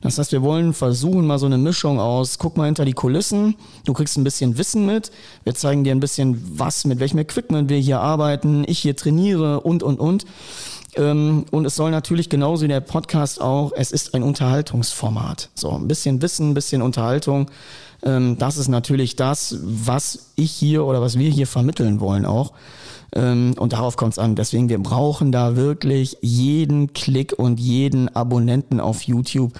Das 0.00 0.18
heißt, 0.18 0.32
wir 0.32 0.42
wollen 0.42 0.74
versuchen, 0.74 1.26
mal 1.26 1.38
so 1.38 1.46
eine 1.46 1.58
Mischung 1.58 1.98
aus, 1.98 2.38
guck 2.38 2.56
mal 2.56 2.66
hinter 2.66 2.84
die 2.84 2.92
Kulissen, 2.92 3.56
du 3.84 3.92
kriegst 3.92 4.16
ein 4.16 4.24
bisschen 4.24 4.56
Wissen 4.56 4.86
mit, 4.86 5.10
wir 5.44 5.54
zeigen 5.54 5.82
dir 5.84 5.92
ein 5.92 6.00
bisschen 6.00 6.42
was, 6.58 6.84
mit 6.84 7.00
welchem 7.00 7.18
Equipment 7.18 7.68
wir 7.68 7.78
hier 7.78 8.00
arbeiten, 8.00 8.64
ich 8.66 8.78
hier 8.78 8.96
trainiere 8.96 9.60
und, 9.60 9.82
und, 9.82 9.98
und. 9.98 10.24
Ähm, 10.94 11.44
und 11.50 11.64
es 11.64 11.76
soll 11.76 11.90
natürlich 11.90 12.28
genauso 12.28 12.64
wie 12.64 12.68
der 12.68 12.80
Podcast 12.80 13.40
auch, 13.40 13.72
es 13.74 13.90
ist 13.92 14.14
ein 14.14 14.22
Unterhaltungsformat. 14.22 15.50
So, 15.54 15.72
ein 15.72 15.88
bisschen 15.88 16.22
Wissen, 16.22 16.50
ein 16.50 16.54
bisschen 16.54 16.82
Unterhaltung. 16.82 17.50
Ähm, 18.02 18.38
das 18.38 18.56
ist 18.56 18.68
natürlich 18.68 19.16
das, 19.16 19.56
was 19.62 20.30
ich 20.36 20.50
hier 20.50 20.84
oder 20.84 21.00
was 21.00 21.18
wir 21.18 21.30
hier 21.30 21.46
vermitteln 21.46 22.00
wollen 22.00 22.24
auch. 22.24 22.52
Ähm, 23.14 23.54
und 23.58 23.72
darauf 23.72 23.96
kommt 23.96 24.12
es 24.12 24.18
an. 24.18 24.34
Deswegen, 24.34 24.68
wir 24.68 24.78
brauchen 24.78 25.32
da 25.32 25.56
wirklich 25.56 26.18
jeden 26.20 26.92
Klick 26.92 27.32
und 27.38 27.58
jeden 27.60 28.14
Abonnenten 28.14 28.80
auf 28.80 29.02
YouTube. 29.02 29.52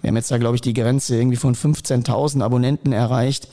Wir 0.00 0.08
haben 0.08 0.16
jetzt 0.16 0.30
da, 0.30 0.38
glaube 0.38 0.56
ich, 0.56 0.60
die 0.60 0.74
Grenze 0.74 1.16
irgendwie 1.16 1.36
von 1.36 1.54
15.000 1.54 2.42
Abonnenten 2.42 2.92
erreicht. 2.92 3.48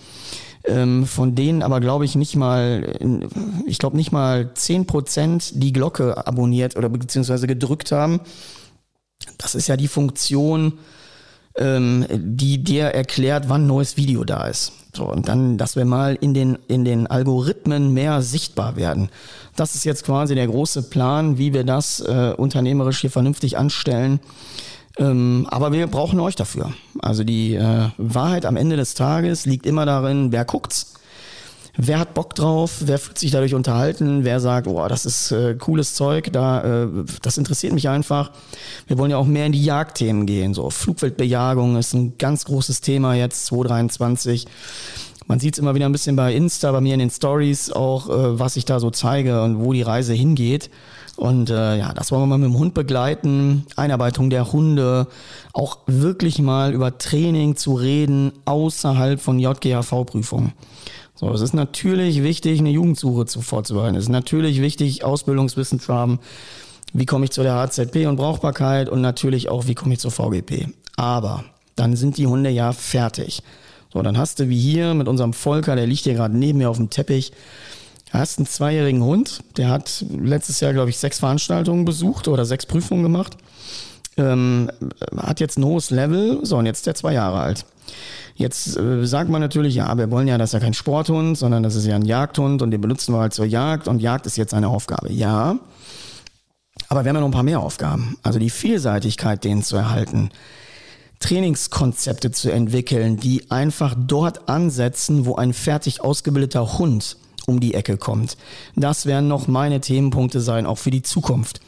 Ähm, 0.63 1.08
von 1.08 1.34
denen 1.34 1.63
aber, 1.63 1.80
glaube 1.80 2.06
ich, 2.06 2.15
nicht 2.15 2.36
mal, 2.36 2.95
ich 3.65 3.80
glaube 3.80 3.97
nicht 3.97 4.12
mal 4.12 4.51
10% 4.56 5.54
die 5.56 5.73
Glocke 5.73 6.27
abonniert 6.27 6.75
oder 6.75 6.89
beziehungsweise 6.89 7.47
gedrückt 7.47 7.91
haben. 7.91 8.19
Das 9.39 9.56
ist 9.56 9.67
ja 9.67 9.75
die 9.75 9.88
Funktion, 9.88 10.73
ähm, 11.55 12.05
die 12.09 12.63
dir 12.63 12.85
erklärt, 12.85 13.49
wann 13.49 13.67
neues 13.67 13.97
Video 13.97 14.23
da 14.23 14.47
ist. 14.47 14.73
So, 14.93 15.05
und 15.05 15.27
dann, 15.27 15.57
dass 15.57 15.75
wir 15.75 15.85
mal 15.85 16.17
in 16.19 16.33
den, 16.33 16.57
in 16.67 16.83
den 16.83 17.07
Algorithmen 17.07 17.93
mehr 17.93 18.21
sichtbar 18.21 18.75
werden. 18.75 19.09
Das 19.55 19.75
ist 19.75 19.85
jetzt 19.85 20.05
quasi 20.05 20.35
der 20.35 20.47
große 20.47 20.83
Plan, 20.83 21.37
wie 21.37 21.53
wir 21.53 21.63
das 21.63 22.01
äh, 22.01 22.33
unternehmerisch 22.35 22.99
hier 23.01 23.11
vernünftig 23.11 23.57
anstellen. 23.57 24.19
Ähm, 24.97 25.47
aber 25.49 25.71
wir 25.71 25.87
brauchen 25.87 26.19
euch 26.19 26.35
dafür. 26.35 26.73
Also 26.99 27.23
die 27.23 27.55
äh, 27.55 27.89
Wahrheit 27.97 28.45
am 28.45 28.57
Ende 28.57 28.75
des 28.75 28.93
Tages 28.93 29.45
liegt 29.45 29.65
immer 29.65 29.85
darin, 29.85 30.31
wer 30.31 30.43
guckt's. 30.43 30.90
Wer 31.77 31.99
hat 31.99 32.13
Bock 32.13 32.36
drauf? 32.36 32.81
Wer 32.81 32.99
fühlt 32.99 33.17
sich 33.17 33.31
dadurch 33.31 33.53
unterhalten? 33.53 34.25
Wer 34.25 34.39
sagt, 34.39 34.65
boah, 34.65 34.89
das 34.89 35.05
ist 35.05 35.31
äh, 35.31 35.55
cooles 35.55 35.95
Zeug, 35.95 36.31
da, 36.34 36.84
äh, 36.84 36.88
das 37.21 37.38
interessiert 37.38 37.73
mich 37.73 37.88
einfach. 37.88 38.31
Wir 38.88 38.97
wollen 38.97 39.12
ja 39.12 39.17
auch 39.17 39.25
mehr 39.25 39.45
in 39.45 39.53
die 39.53 39.63
Jagdthemen 39.63 40.25
gehen. 40.25 40.53
So 40.53 40.69
Flugwildbejagung 40.69 41.77
ist 41.77 41.93
ein 41.93 42.17
ganz 42.17 42.45
großes 42.45 42.81
Thema 42.81 43.13
jetzt, 43.15 43.45
2023. 43.47 44.47
Man 45.27 45.39
sieht 45.39 45.53
es 45.53 45.60
immer 45.60 45.75
wieder 45.75 45.86
ein 45.86 45.93
bisschen 45.93 46.17
bei 46.17 46.34
Insta, 46.34 46.73
bei 46.73 46.81
mir 46.81 46.93
in 46.93 46.99
den 46.99 47.10
Stories 47.10 47.71
auch, 47.71 48.10
äh, 48.10 48.39
was 48.39 48.57
ich 48.57 48.65
da 48.65 48.81
so 48.81 48.89
zeige 48.89 49.41
und 49.41 49.63
wo 49.63 49.71
die 49.71 49.81
Reise 49.81 50.13
hingeht. 50.13 50.69
Und 51.15 51.49
äh, 51.49 51.77
ja, 51.77 51.93
das 51.93 52.12
wollen 52.12 52.23
wir 52.23 52.27
mal 52.27 52.38
mit 52.38 52.49
dem 52.49 52.57
Hund 52.57 52.73
begleiten, 52.73 53.65
Einarbeitung 53.75 54.29
der 54.29 54.51
Hunde, 54.51 55.07
auch 55.53 55.79
wirklich 55.86 56.39
mal 56.39 56.73
über 56.73 56.97
Training 56.97 57.55
zu 57.55 57.75
reden 57.75 58.34
außerhalb 58.45 59.21
von 59.21 59.39
JGHV-Prüfungen. 59.39 60.53
So, 61.21 61.31
es 61.31 61.41
ist 61.41 61.53
natürlich 61.53 62.23
wichtig, 62.23 62.60
eine 62.60 62.71
Jugendsuche 62.71 63.27
zu 63.27 63.41
vorzubereiten. 63.41 63.95
Es 63.95 64.05
ist 64.05 64.10
natürlich 64.10 64.60
wichtig, 64.60 65.03
Ausbildungswissen 65.03 65.79
zu 65.79 65.93
haben. 65.93 66.19
Wie 66.93 67.05
komme 67.05 67.25
ich 67.25 67.31
zu 67.31 67.43
der 67.43 67.53
HZP 67.53 68.07
und 68.07 68.15
Brauchbarkeit 68.15 68.89
und 68.89 69.01
natürlich 69.01 69.47
auch, 69.47 69.67
wie 69.67 69.75
komme 69.75 69.93
ich 69.93 69.99
zur 69.99 70.10
VGP. 70.10 70.69
Aber 70.97 71.43
dann 71.75 71.95
sind 71.95 72.17
die 72.17 72.25
Hunde 72.25 72.49
ja 72.49 72.73
fertig. 72.73 73.43
So, 73.93 74.01
dann 74.01 74.17
hast 74.17 74.39
du 74.39 74.49
wie 74.49 74.60
hier 74.60 74.95
mit 74.95 75.07
unserem 75.07 75.34
Volker, 75.34 75.75
der 75.75 75.86
liegt 75.86 76.05
hier 76.05 76.15
gerade 76.15 76.36
neben 76.36 76.57
mir 76.57 76.71
auf 76.71 76.77
dem 76.77 76.89
Teppich, 76.89 77.34
hast 78.10 78.39
einen 78.39 78.47
zweijährigen 78.47 79.03
Hund, 79.03 79.43
der 79.57 79.69
hat 79.69 80.03
letztes 80.10 80.60
Jahr, 80.60 80.73
glaube 80.73 80.89
ich, 80.89 80.97
sechs 80.97 81.19
Veranstaltungen 81.19 81.86
besucht 81.86 82.29
oder 82.29 82.45
sechs 82.45 82.65
Prüfungen 82.65 83.03
gemacht. 83.03 83.38
Ähm, 84.21 84.69
hat 85.17 85.39
jetzt 85.39 85.57
ein 85.57 85.65
hohes 85.65 85.89
Level, 85.89 86.39
so 86.43 86.57
und 86.57 86.65
jetzt 86.65 86.79
ist 86.79 86.88
der 86.88 86.95
zwei 86.95 87.13
Jahre 87.13 87.39
alt. 87.39 87.65
Jetzt 88.36 88.77
äh, 88.77 89.05
sagt 89.05 89.29
man 89.29 89.41
natürlich, 89.41 89.75
ja, 89.75 89.97
wir 89.97 90.10
wollen 90.12 90.27
ja, 90.27 90.38
das 90.38 90.49
ist 90.49 90.53
ja 90.53 90.60
kein 90.60 90.73
Sporthund, 90.73 91.38
sondern 91.38 91.63
das 91.63 91.75
ist 91.75 91.86
ja 91.86 91.95
ein 91.95 92.05
Jagdhund 92.05 92.62
und 92.62 92.71
den 92.71 92.81
benutzen 92.81 93.13
wir 93.13 93.19
halt 93.19 93.34
zur 93.34 93.45
Jagd 93.45 93.88
und 93.88 94.01
Jagd 94.01 94.25
ist 94.25 94.38
jetzt 94.38 94.53
eine 94.53 94.67
Aufgabe. 94.69 95.12
Ja, 95.12 95.57
aber 96.89 97.03
wir 97.03 97.10
haben 97.10 97.15
ja 97.15 97.21
noch 97.21 97.27
ein 97.27 97.34
paar 97.34 97.43
mehr 97.43 97.60
Aufgaben. 97.60 98.17
Also 98.23 98.39
die 98.39 98.49
Vielseitigkeit, 98.49 99.43
denen 99.43 99.63
zu 99.63 99.75
erhalten, 99.75 100.31
Trainingskonzepte 101.19 102.31
zu 102.31 102.51
entwickeln, 102.51 103.17
die 103.17 103.49
einfach 103.51 103.95
dort 103.97 104.49
ansetzen, 104.49 105.25
wo 105.25 105.36
ein 105.36 105.53
fertig 105.53 106.01
ausgebildeter 106.01 106.79
Hund 106.79 107.17
um 107.45 107.60
die 107.60 107.75
Ecke 107.75 107.97
kommt. 107.97 108.38
Das 108.75 109.05
werden 109.05 109.27
noch 109.27 109.47
meine 109.47 109.81
Themenpunkte 109.81 110.41
sein, 110.41 110.65
auch 110.65 110.77
für 110.77 110.91
die 110.91 111.03
Zukunft. 111.03 111.62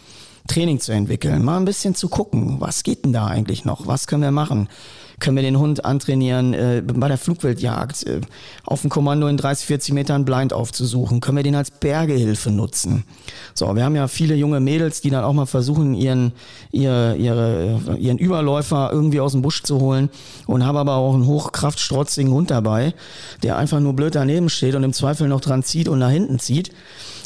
Training 0.48 0.80
zu 0.80 0.92
entwickeln, 0.92 1.44
mal 1.44 1.58
ein 1.58 1.66
bisschen 1.66 1.96
zu 1.96 2.10
gucken, 2.10 2.58
was 2.60 2.84
geht 2.84 3.06
denn 3.06 3.14
da 3.14 3.28
eigentlich 3.28 3.64
noch, 3.64 3.88
was 3.88 4.08
können 4.08 4.24
wir 4.24 4.32
machen. 4.32 4.68
Können 5.20 5.38
wir 5.38 5.44
den 5.44 5.58
Hund 5.58 5.86
antrainieren, 5.86 6.54
äh, 6.54 6.84
bei 6.86 7.08
der 7.08 7.18
Flugwildjagd 7.18 8.06
äh, 8.08 8.22
auf 8.66 8.82
dem 8.82 8.90
Kommando 8.90 9.28
in 9.28 9.38
30, 9.38 9.68
40 9.68 9.94
Metern 9.94 10.26
blind 10.26 10.52
aufzusuchen? 10.52 11.22
Können 11.22 11.38
wir 11.38 11.44
den 11.44 11.56
als 11.56 11.72
Bergehilfe 11.72 12.52
nutzen? 12.52 13.06
So, 13.54 13.74
wir 13.74 13.86
haben 13.86 13.96
ja 13.96 14.10
viele 14.10 14.36
junge 14.36 14.60
Mädels, 14.60 15.00
die 15.00 15.12
dann 15.12 15.24
auch 15.24 15.32
mal 15.32 15.46
versuchen, 15.46 15.94
ihren, 15.94 16.34
ihr, 16.72 17.16
ihre, 17.16 17.80
ihren 17.98 18.18
Überläufer 18.18 18.90
irgendwie 18.92 19.22
aus 19.22 19.32
dem 19.32 19.44
Busch 19.44 19.64
zu 19.64 19.80
holen 19.80 20.10
und 20.46 20.66
haben 20.66 20.78
aber 20.78 20.96
auch 20.96 21.14
einen 21.14 21.26
hochkraftstrotzigen 21.26 22.34
Hund 22.34 22.52
dabei, 22.52 22.94
der 23.44 23.58
einfach 23.58 23.80
nur 23.80 23.94
blöd 23.94 24.16
daneben 24.16 24.50
steht 24.50 24.76
und 24.76 24.84
im 24.84 24.94
Zweifel 24.94 25.30
noch 25.30 25.42
dran 25.42 25.64
zieht 25.64 25.88
und 25.88 26.00
nach 26.00 26.12
hinten 26.12 26.40
zieht. 26.40 26.72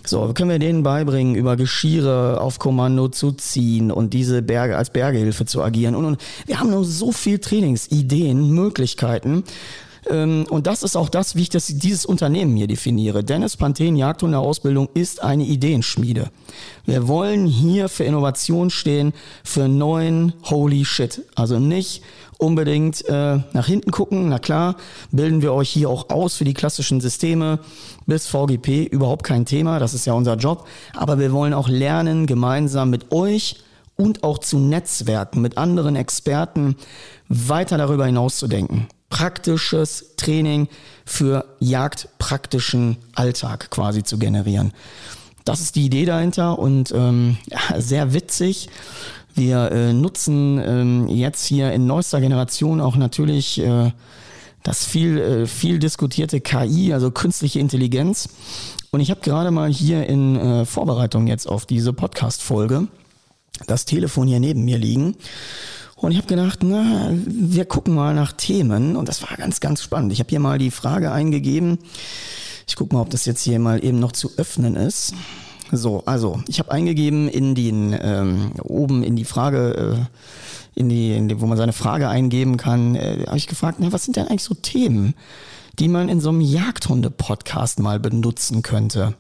So, 0.10 0.32
können 0.34 0.50
wir 0.50 0.60
denen 0.60 0.84
beibringen, 0.84 1.36
über 1.36 1.58
Geschiere 1.58 2.40
auf 2.40 2.60
Kommando 2.60 3.10
zu 3.10 3.34
ziehen 3.34 3.92
und 3.92 4.14
diese 4.14 4.42
Berge 4.42 4.78
als 4.78 4.90
Bergehilfe 4.90 5.46
zu 5.46 5.62
agieren. 5.62 5.96
Und, 5.96 6.06
und 6.06 6.22
wir 6.46 6.60
haben 6.60 6.70
noch 6.70 6.84
so 6.84 7.12
viel 7.12 7.40
Trainingsideen, 7.40 8.52
Möglichkeiten. 8.52 9.44
Ähm, 10.10 10.46
und 10.50 10.68
das 10.68 10.84
ist 10.84 10.96
auch 10.96 11.10
das, 11.10 11.36
wie 11.36 11.44
ich 11.44 11.50
das, 11.50 11.68
dieses 11.68 12.06
Unternehmen 12.06 12.56
hier 12.56 12.68
definiere. 12.68 13.24
Dennis 13.24 13.58
Panthen 13.58 13.96
Jagdhunde 13.96 14.40
Ausbildung 14.40 14.90
ist 14.94 15.22
eine 15.22 15.44
Ideenschmiede. 15.44 16.30
Wir 16.86 17.08
wollen 17.08 17.46
hier 17.46 17.90
für 17.90 18.04
Innovation 18.04 18.70
stehen, 18.70 19.14
für 19.44 19.68
neuen 19.68 20.34
Holy 20.44 20.86
Shit. 20.86 21.24
Also 21.36 21.60
nicht 21.60 22.02
unbedingt 22.38 23.04
äh, 23.06 23.40
nach 23.54 23.66
hinten 23.66 23.92
gucken. 23.92 24.30
Na 24.30 24.40
klar, 24.40 24.76
bilden 25.12 25.42
wir 25.42 25.54
euch 25.54 25.70
hier 25.70 25.90
auch 25.90 26.10
aus 26.10 26.36
für 26.36 26.46
die 26.46 26.54
klassischen 26.54 27.02
Systeme 27.02 27.60
bis 28.06 28.28
VGP, 28.28 28.86
überhaupt 28.86 29.24
kein 29.24 29.46
Thema, 29.46 29.80
das 29.80 29.94
ist 29.94 30.06
ja 30.06 30.14
unser 30.14 30.36
Job. 30.36 30.68
Aber 30.96 31.20
wir 31.20 31.32
wollen 31.32 31.54
auch 31.54 31.68
lernen, 31.68 32.26
gemeinsam 32.26 32.90
mit 32.90 33.12
euch 33.12 33.58
und 33.96 34.24
auch 34.24 34.38
zu 34.38 34.60
Netzwerken 34.60 35.42
mit 35.42 35.58
anderen 35.58 35.96
Experten 35.96 36.76
weiter 37.28 37.78
darüber 37.78 38.06
hinaus 38.06 38.38
zu 38.38 38.48
denken. 38.48 38.88
Praktisches 39.10 40.16
Training 40.18 40.68
für 41.06 41.46
jagdpraktischen 41.60 42.98
Alltag 43.16 43.70
quasi 43.70 44.04
zu 44.04 44.18
generieren. 44.18 44.74
Das 45.46 45.62
ist 45.62 45.76
die 45.76 45.86
Idee 45.86 46.06
dahinter 46.06 46.60
und 46.60 46.92
ähm, 46.92 47.38
sehr 47.78 48.14
witzig. 48.14 48.70
Wir 49.34 49.72
äh, 49.72 49.94
nutzen 49.94 50.60
ähm, 50.60 51.08
jetzt 51.08 51.46
hier 51.46 51.72
in 51.72 51.86
neuester 51.86 52.20
Generation 52.20 52.82
auch 52.82 52.96
natürlich 52.96 53.60
äh, 53.60 53.92
das 54.64 54.84
viel, 54.84 55.18
äh, 55.18 55.48
viel 55.48 55.80
diskutierte 55.80 56.42
KI, 56.42 56.92
also 56.92 57.12
künstliche 57.12 57.60
Intelligenz. 57.60 58.30
Und 58.92 59.00
ich 59.00 59.12
habe 59.12 59.22
gerade 59.22 59.52
mal 59.52 59.72
hier 59.72 60.08
in 60.08 60.36
äh, 60.36 60.66
Vorbereitung 60.66 61.28
jetzt 61.28 61.48
auf 61.48 61.66
diese 61.66 61.94
Podcast-Folge 61.94 62.88
das 63.66 63.86
Telefon 63.86 64.28
hier 64.28 64.40
neben 64.40 64.66
mir 64.66 64.78
liegen. 64.78 65.16
Und 65.98 66.12
ich 66.12 66.18
habe 66.18 66.28
gedacht, 66.28 66.60
na, 66.64 67.10
wir 67.12 67.66
gucken 67.66 67.96
mal 67.96 68.14
nach 68.14 68.32
Themen. 68.32 68.96
Und 68.96 69.10
das 69.10 69.24
war 69.24 69.36
ganz, 69.36 69.60
ganz 69.60 69.82
spannend. 69.82 70.14
Ich 70.14 70.20
habe 70.20 70.30
hier 70.30 70.40
mal 70.40 70.60
die 70.60 70.72
Frage 70.72 71.12
eingegeben. 71.12 71.80
Ich 72.68 72.76
gucke 72.76 72.94
mal, 72.94 73.02
ob 73.02 73.10
das 73.10 73.26
jetzt 73.26 73.42
hier 73.42 73.58
mal 73.60 73.84
eben 73.84 74.00
noch 74.00 74.12
zu 74.12 74.32
öffnen 74.38 74.76
ist. 74.76 75.16
So, 75.72 76.04
also 76.06 76.40
ich 76.48 76.60
habe 76.60 76.72
eingegeben 76.72 77.28
in 77.28 77.56
den 77.56 77.98
ähm, 78.00 78.52
oben 78.62 79.04
in 79.04 79.16
die 79.16 79.26
Frage, 79.26 80.08
äh, 80.76 80.80
in, 80.80 80.88
die, 80.88 81.14
in 81.14 81.28
die, 81.28 81.42
wo 81.42 81.48
man 81.48 81.58
seine 81.58 81.74
Frage 81.74 82.08
eingeben 82.08 82.58
kann, 82.58 82.96
äh, 82.96 83.26
habe 83.26 83.38
ich 83.38 83.48
gefragt, 83.48 83.80
na, 83.80 83.92
was 83.92 84.06
sind 84.06 84.18
denn 84.18 84.28
eigentlich 84.28 84.44
so 84.44 84.54
Themen, 84.54 85.16
die 85.80 85.88
man 85.88 86.10
in 86.10 86.22
so 86.22 86.30
einem 86.30 86.42
Jagdhunde-Podcast 86.42 87.80
mal 87.80 88.00
benutzen 88.00 88.62
könnte? 88.62 89.16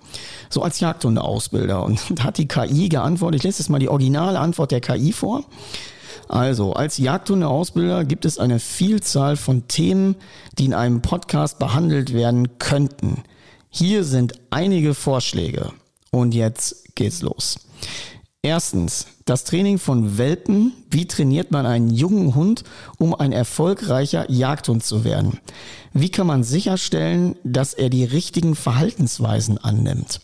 So 0.49 0.61
als 0.61 0.79
Jagdhunde-Ausbilder. 0.79 1.83
Und 1.83 1.99
da 2.19 2.25
hat 2.25 2.37
die 2.37 2.47
KI 2.47 2.87
geantwortet, 2.87 3.39
ich 3.39 3.43
lese 3.43 3.63
jetzt 3.63 3.69
mal 3.69 3.79
die 3.79 3.89
originale 3.89 4.39
Antwort 4.39 4.71
der 4.71 4.81
KI 4.81 5.11
vor. 5.11 5.43
Also, 6.27 6.73
als 6.73 6.97
Jagdhunde-Ausbilder 6.97 8.05
gibt 8.05 8.25
es 8.25 8.37
eine 8.37 8.59
Vielzahl 8.59 9.37
von 9.37 9.67
Themen, 9.67 10.15
die 10.57 10.65
in 10.65 10.73
einem 10.73 11.01
Podcast 11.01 11.59
behandelt 11.59 12.13
werden 12.13 12.59
könnten. 12.59 13.23
Hier 13.69 14.03
sind 14.03 14.33
einige 14.49 14.93
Vorschläge. 14.93 15.71
Und 16.11 16.33
jetzt 16.33 16.95
geht's 16.95 17.21
los. 17.21 17.59
Erstens, 18.41 19.07
das 19.25 19.43
Training 19.43 19.77
von 19.77 20.17
Welpen. 20.17 20.71
Wie 20.89 21.05
trainiert 21.05 21.51
man 21.51 21.65
einen 21.65 21.89
jungen 21.89 22.33
Hund, 22.33 22.63
um 22.97 23.13
ein 23.13 23.31
erfolgreicher 23.31 24.29
Jagdhund 24.31 24.83
zu 24.83 25.03
werden? 25.03 25.39
Wie 25.93 26.09
kann 26.09 26.27
man 26.27 26.43
sicherstellen, 26.43 27.35
dass 27.43 27.73
er 27.73 27.89
die 27.89 28.05
richtigen 28.05 28.55
Verhaltensweisen 28.55 29.57
annimmt? 29.57 30.21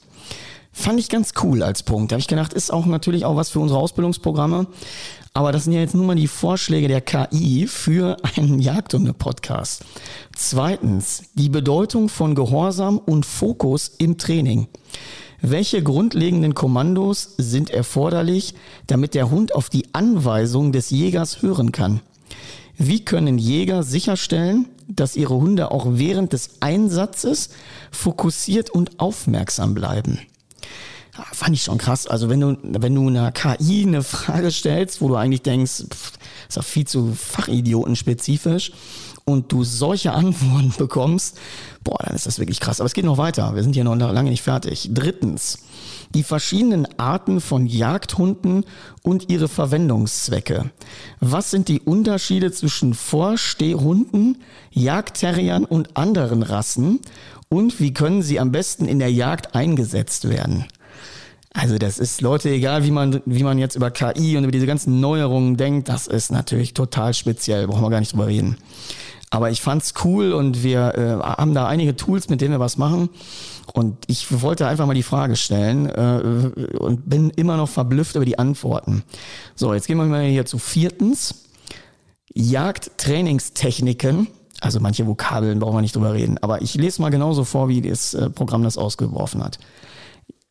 Fand 0.72 1.00
ich 1.00 1.10
ganz 1.10 1.34
cool 1.44 1.64
als 1.64 1.84
Punkt. 1.84 2.12
Da 2.12 2.16
habe 2.16 2.22
ich 2.22 2.28
gedacht, 2.28 2.54
ist 2.54 2.72
auch 2.72 2.86
natürlich 2.86 3.26
auch 3.26 3.36
was 3.36 3.50
für 3.50 3.60
unsere 3.60 3.80
Ausbildungsprogramme. 3.80 4.68
Aber 5.36 5.52
das 5.52 5.64
sind 5.64 5.74
ja 5.74 5.80
jetzt 5.80 5.96
nur 5.96 6.06
mal 6.06 6.16
die 6.16 6.28
Vorschläge 6.28 6.88
der 6.88 7.02
KI 7.02 7.66
für 7.66 8.18
einen 8.36 8.60
Jagdhunde-Podcast. 8.60 9.84
Zweitens, 10.36 11.24
die 11.34 11.50
Bedeutung 11.50 12.08
von 12.08 12.36
Gehorsam 12.36 13.00
und 13.00 13.26
Fokus 13.26 13.92
im 13.98 14.20
Training. 14.20 14.68
Welche 15.42 15.82
grundlegenden 15.82 16.54
Kommandos 16.54 17.34
sind 17.40 17.72
erforderlich, 17.72 18.54
damit 18.86 19.16
der 19.16 19.32
Hund 19.32 19.56
auf 19.56 19.72
die 19.72 19.94
Anweisung 19.96 20.72
des 20.72 20.92
Jägers 20.92 21.42
hören 21.42 21.72
kann? 21.72 22.02
Wie 22.78 23.04
können 23.04 23.40
Jäger 23.40 23.82
sicherstellen, 23.82 24.68
dass 24.88 25.16
ihre 25.16 25.36
Hunde 25.36 25.72
auch 25.72 25.88
während 25.90 26.34
des 26.34 26.62
Einsatzes 26.62 27.50
fokussiert 27.92 28.70
und 28.70 29.00
aufmerksam 29.00 29.74
bleiben? 29.74 30.20
Fand 31.32 31.56
ich 31.56 31.64
schon 31.64 31.78
krass. 31.78 32.08
Also 32.08 32.30
wenn 32.30 32.40
du, 32.40 32.58
wenn 32.64 32.96
du 32.96 33.08
einer 33.08 33.32
KI 33.32 33.84
eine 33.84 34.02
Frage 34.04 34.52
stellst, 34.52 35.00
wo 35.02 35.08
du 35.08 35.16
eigentlich 35.16 35.44
denkst, 35.44 35.86
pff, 35.90 36.14
ist 36.48 36.58
doch 36.58 36.64
viel 36.64 36.88
zu 36.88 37.14
fachidiotenspezifisch, 37.14 38.72
und 39.26 39.52
du 39.52 39.64
solche 39.64 40.12
Antworten 40.14 40.74
bekommst, 40.78 41.38
boah, 41.84 41.98
dann 42.04 42.16
ist 42.16 42.26
das 42.26 42.40
wirklich 42.40 42.60
krass. 42.60 42.80
Aber 42.80 42.88
es 42.88 42.94
geht 42.94 43.06
noch 43.06 43.18
weiter. 43.18 43.56
Wir 43.56 43.64
sind 43.64 43.74
hier 43.74 43.84
noch 43.84 43.96
lange 43.96 44.30
nicht 44.30 44.42
fertig. 44.42 44.90
Drittens, 44.94 45.60
die 46.14 46.24
verschiedenen 46.24 46.88
Arten 47.00 47.42
von 47.42 47.66
Jagdhunden 47.66 48.66
und 49.02 49.30
ihre 49.30 49.48
Verwendungszwecke. 49.48 50.72
Was 51.20 51.52
sind 51.52 51.68
die 51.68 51.80
Unterschiede 51.80 52.52
zwischen 52.52 52.94
Vorstehhunden, 52.94 54.42
Jagdterriern 54.72 55.66
und 55.66 55.98
anderen 55.98 56.44
Rassen? 56.44 57.00
Und 57.50 57.80
wie 57.80 57.94
können 57.94 58.24
sie 58.24 58.40
am 58.40 58.52
besten 58.52 58.88
in 58.88 59.00
der 59.00 59.12
Jagd 59.12 59.56
eingesetzt 59.56 60.30
werden? 60.30 60.66
Also 61.54 61.78
das 61.78 62.00
ist 62.00 62.22
Leute, 62.22 62.50
egal 62.50 62.84
wie 62.84 62.92
man, 62.92 63.22
wie 63.26 63.44
man 63.44 63.60
jetzt 63.60 63.76
über 63.76 63.92
KI 63.92 64.38
und 64.38 64.44
über 64.44 64.52
diese 64.52 64.66
ganzen 64.66 65.00
Neuerungen 65.00 65.56
denkt, 65.56 65.88
das 65.88 66.08
ist 66.08 66.32
natürlich 66.32 66.74
total 66.74 67.14
speziell, 67.14 67.68
brauchen 67.68 67.84
wir 67.84 67.92
gar 67.92 68.00
nicht 68.00 68.14
drüber 68.14 68.28
reden. 68.28 68.58
Aber 69.30 69.50
ich 69.50 69.62
fand's 69.62 69.94
cool 70.04 70.32
und 70.32 70.64
wir 70.64 70.94
äh, 70.96 71.24
haben 71.24 71.54
da 71.54 71.68
einige 71.68 71.96
Tools, 71.96 72.30
mit 72.30 72.42
denen 72.42 72.54
wir 72.54 72.60
was 72.60 72.78
machen. 72.78 73.10
Und 73.74 73.98
ich 74.08 74.42
wollte 74.42 74.68
einfach 74.68 74.86
mal 74.86 74.94
die 74.94 75.04
Frage 75.04 75.36
stellen 75.36 75.88
äh, 75.88 76.78
und 76.78 77.10
bin 77.10 77.32
immer 77.32 77.58
noch 77.58 77.70
verblüfft 77.70 78.16
über 78.16 78.26
die 78.26 78.38
Antworten. 78.38 79.04
So, 79.56 79.74
jetzt 79.74 79.88
gehen 79.88 79.98
wir 79.98 80.06
mal 80.06 80.24
hier 80.26 80.46
zu 80.46 80.60
viertens. 80.60 81.46
Jagdtrainingstechniken. 82.34 84.28
Also 84.62 84.80
manche 84.80 85.08
Vokabeln 85.08 85.60
brauchen 85.60 85.78
wir 85.78 85.82
nicht 85.82 85.96
drüber 85.96 86.14
reden. 86.14 86.38
Aber 86.40 86.62
ich 86.62 86.76
lese 86.76 87.02
mal 87.02 87.10
genauso 87.10 87.44
vor, 87.44 87.70
wie 87.70 87.82
das 87.82 88.14
äh, 88.14 88.30
Programm 88.30 88.64
das 88.64 88.78
ausgeworfen 88.78 89.44
hat. 89.44 89.58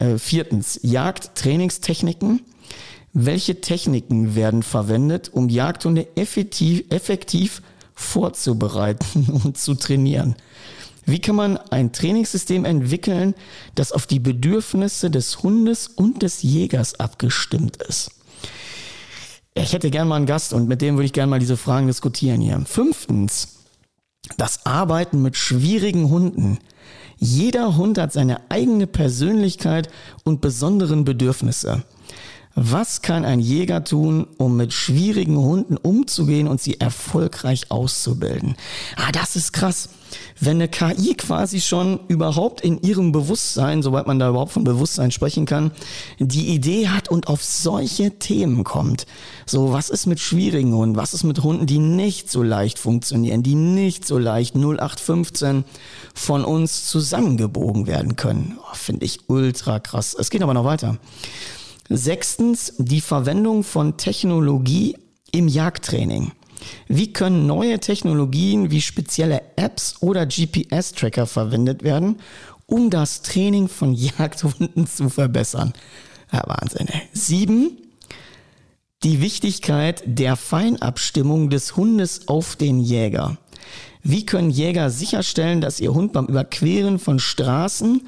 Äh, 0.02 0.18
viertens, 0.18 0.80
Jagdtrainingstechniken. 0.82 2.40
Welche 3.12 3.60
Techniken 3.60 4.34
werden 4.34 4.64
verwendet, 4.64 5.30
um 5.32 5.48
Jagdhunde 5.48 6.08
effektiv, 6.16 6.84
effektiv 6.90 7.62
vorzubereiten 7.94 9.40
und 9.44 9.58
zu 9.58 9.74
trainieren? 9.74 10.34
Wie 11.06 11.20
kann 11.20 11.36
man 11.36 11.56
ein 11.56 11.92
Trainingssystem 11.92 12.64
entwickeln, 12.64 13.34
das 13.76 13.92
auf 13.92 14.08
die 14.08 14.18
Bedürfnisse 14.18 15.08
des 15.08 15.42
Hundes 15.44 15.86
und 15.86 16.22
des 16.22 16.42
Jägers 16.42 16.98
abgestimmt 16.98 17.76
ist? 17.76 18.10
Ich 19.54 19.72
hätte 19.72 19.90
gern 19.90 20.08
mal 20.08 20.16
einen 20.16 20.26
Gast 20.26 20.52
und 20.52 20.66
mit 20.66 20.80
dem 20.80 20.96
würde 20.96 21.06
ich 21.06 21.12
gerne 21.12 21.30
mal 21.30 21.38
diese 21.38 21.56
Fragen 21.56 21.86
diskutieren 21.86 22.40
hier. 22.40 22.60
Fünftens, 22.66 23.51
das 24.38 24.66
Arbeiten 24.66 25.22
mit 25.22 25.36
schwierigen 25.36 26.10
Hunden. 26.10 26.58
Jeder 27.18 27.76
Hund 27.76 27.98
hat 27.98 28.12
seine 28.12 28.40
eigene 28.48 28.86
Persönlichkeit 28.86 29.88
und 30.24 30.40
besonderen 30.40 31.04
Bedürfnisse. 31.04 31.84
Was 32.54 33.00
kann 33.00 33.24
ein 33.24 33.40
Jäger 33.40 33.82
tun, 33.82 34.26
um 34.36 34.56
mit 34.56 34.74
schwierigen 34.74 35.38
Hunden 35.38 35.78
umzugehen 35.78 36.48
und 36.48 36.60
sie 36.60 36.78
erfolgreich 36.78 37.70
auszubilden? 37.70 38.56
Ah, 38.96 39.10
das 39.10 39.36
ist 39.36 39.52
krass. 39.52 39.88
Wenn 40.38 40.56
eine 40.56 40.68
KI 40.68 41.14
quasi 41.14 41.62
schon 41.62 42.00
überhaupt 42.08 42.60
in 42.60 42.82
ihrem 42.82 43.12
Bewusstsein, 43.12 43.82
soweit 43.82 44.06
man 44.06 44.18
da 44.18 44.28
überhaupt 44.28 44.52
von 44.52 44.64
Bewusstsein 44.64 45.10
sprechen 45.10 45.46
kann, 45.46 45.70
die 46.18 46.48
Idee 46.48 46.88
hat 46.88 47.08
und 47.08 47.28
auf 47.28 47.42
solche 47.42 48.18
Themen 48.18 48.64
kommt. 48.64 49.06
So, 49.46 49.72
was 49.72 49.88
ist 49.88 50.04
mit 50.04 50.20
schwierigen 50.20 50.74
Hunden? 50.74 50.96
Was 50.96 51.14
ist 51.14 51.24
mit 51.24 51.42
Hunden, 51.42 51.66
die 51.66 51.78
nicht 51.78 52.30
so 52.30 52.42
leicht 52.42 52.78
funktionieren, 52.78 53.42
die 53.42 53.54
nicht 53.54 54.06
so 54.06 54.18
leicht 54.18 54.54
0815 54.54 55.64
von 56.14 56.44
uns 56.44 56.86
zusammengebogen 56.86 57.86
werden 57.86 58.16
können? 58.16 58.58
Oh, 58.60 58.74
Finde 58.74 59.06
ich 59.06 59.20
ultra 59.28 59.80
krass. 59.80 60.14
Es 60.18 60.28
geht 60.28 60.42
aber 60.42 60.54
noch 60.54 60.64
weiter. 60.64 60.98
Sechstens, 61.88 62.74
die 62.78 63.00
Verwendung 63.00 63.64
von 63.64 63.96
Technologie 63.96 64.96
im 65.32 65.48
Jagdtraining. 65.48 66.32
Wie 66.88 67.12
können 67.12 67.46
neue 67.46 67.80
Technologien 67.80 68.70
wie 68.70 68.80
spezielle 68.80 69.42
Apps 69.56 69.96
oder 70.00 70.26
GPS-Tracker 70.26 71.26
verwendet 71.26 71.82
werden, 71.82 72.20
um 72.66 72.90
das 72.90 73.22
Training 73.22 73.68
von 73.68 73.92
Jagdhunden 73.94 74.86
zu 74.86 75.08
verbessern? 75.08 75.72
Ja, 76.32 76.42
Wahnsinn. 76.46 76.88
Ey. 76.88 77.02
Sieben, 77.12 77.76
die 79.02 79.20
Wichtigkeit 79.20 80.02
der 80.06 80.36
Feinabstimmung 80.36 81.50
des 81.50 81.76
Hundes 81.76 82.28
auf 82.28 82.56
den 82.56 82.80
Jäger. 82.80 83.36
Wie 84.04 84.26
können 84.26 84.50
Jäger 84.50 84.90
sicherstellen, 84.90 85.60
dass 85.60 85.78
ihr 85.78 85.94
Hund 85.94 86.12
beim 86.12 86.26
Überqueren 86.26 86.98
von 86.98 87.18
Straßen 87.18 88.02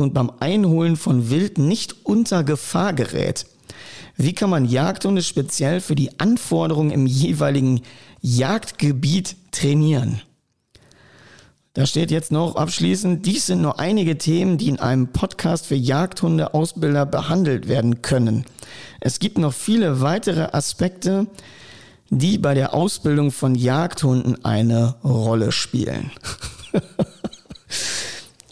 und 0.00 0.14
beim 0.14 0.30
Einholen 0.40 0.96
von 0.96 1.30
Wild 1.30 1.58
nicht 1.58 2.04
unter 2.04 2.44
Gefahr 2.44 2.92
gerät? 2.92 3.46
Wie 4.16 4.34
kann 4.34 4.50
man 4.50 4.64
Jagdhunde 4.64 5.22
speziell 5.22 5.80
für 5.80 5.94
die 5.94 6.20
Anforderungen 6.20 6.90
im 6.90 7.06
jeweiligen 7.06 7.80
Jagdgebiet 8.20 9.36
trainieren? 9.52 10.20
Da 11.72 11.86
steht 11.86 12.10
jetzt 12.10 12.32
noch 12.32 12.56
abschließend, 12.56 13.24
dies 13.24 13.46
sind 13.46 13.62
nur 13.62 13.78
einige 13.78 14.18
Themen, 14.18 14.58
die 14.58 14.68
in 14.68 14.80
einem 14.80 15.12
Podcast 15.12 15.66
für 15.66 15.76
Jagdhunde-Ausbilder 15.76 17.06
behandelt 17.06 17.68
werden 17.68 18.02
können. 18.02 18.44
Es 18.98 19.20
gibt 19.20 19.38
noch 19.38 19.54
viele 19.54 20.00
weitere 20.00 20.48
Aspekte, 20.52 21.28
die 22.10 22.38
bei 22.38 22.54
der 22.54 22.74
Ausbildung 22.74 23.30
von 23.30 23.54
Jagdhunden 23.54 24.44
eine 24.44 24.96
Rolle 25.04 25.52
spielen. 25.52 26.10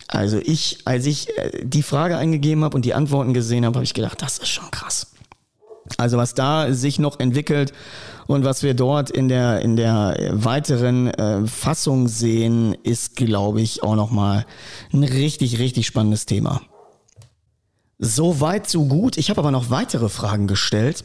also 0.08 0.38
ich, 0.38 0.78
als 0.86 1.06
ich 1.06 1.36
äh, 1.38 1.62
die 1.62 1.82
Frage 1.82 2.16
eingegeben 2.16 2.64
habe 2.64 2.74
und 2.74 2.84
die 2.84 2.94
Antworten 2.94 3.34
gesehen 3.34 3.64
habe, 3.64 3.76
habe 3.76 3.84
ich 3.84 3.94
gedacht, 3.94 4.20
das 4.22 4.38
ist 4.38 4.48
schon 4.48 4.70
krass. 4.70 5.12
Also 5.96 6.18
was 6.18 6.34
da 6.34 6.72
sich 6.72 6.98
noch 6.98 7.20
entwickelt 7.20 7.72
und 8.26 8.44
was 8.44 8.62
wir 8.62 8.74
dort 8.74 9.10
in 9.10 9.28
der 9.28 9.60
in 9.60 9.76
der 9.76 10.16
weiteren 10.32 11.06
äh, 11.08 11.46
Fassung 11.46 12.08
sehen, 12.08 12.74
ist, 12.82 13.16
glaube 13.16 13.62
ich, 13.62 13.82
auch 13.82 13.96
noch 13.96 14.10
mal 14.10 14.44
ein 14.92 15.04
richtig 15.04 15.58
richtig 15.58 15.86
spannendes 15.86 16.26
Thema. 16.26 16.60
So 17.98 18.40
weit 18.40 18.68
so 18.68 18.84
gut. 18.84 19.16
Ich 19.16 19.30
habe 19.30 19.40
aber 19.40 19.50
noch 19.50 19.70
weitere 19.70 20.10
Fragen 20.10 20.46
gestellt 20.46 21.04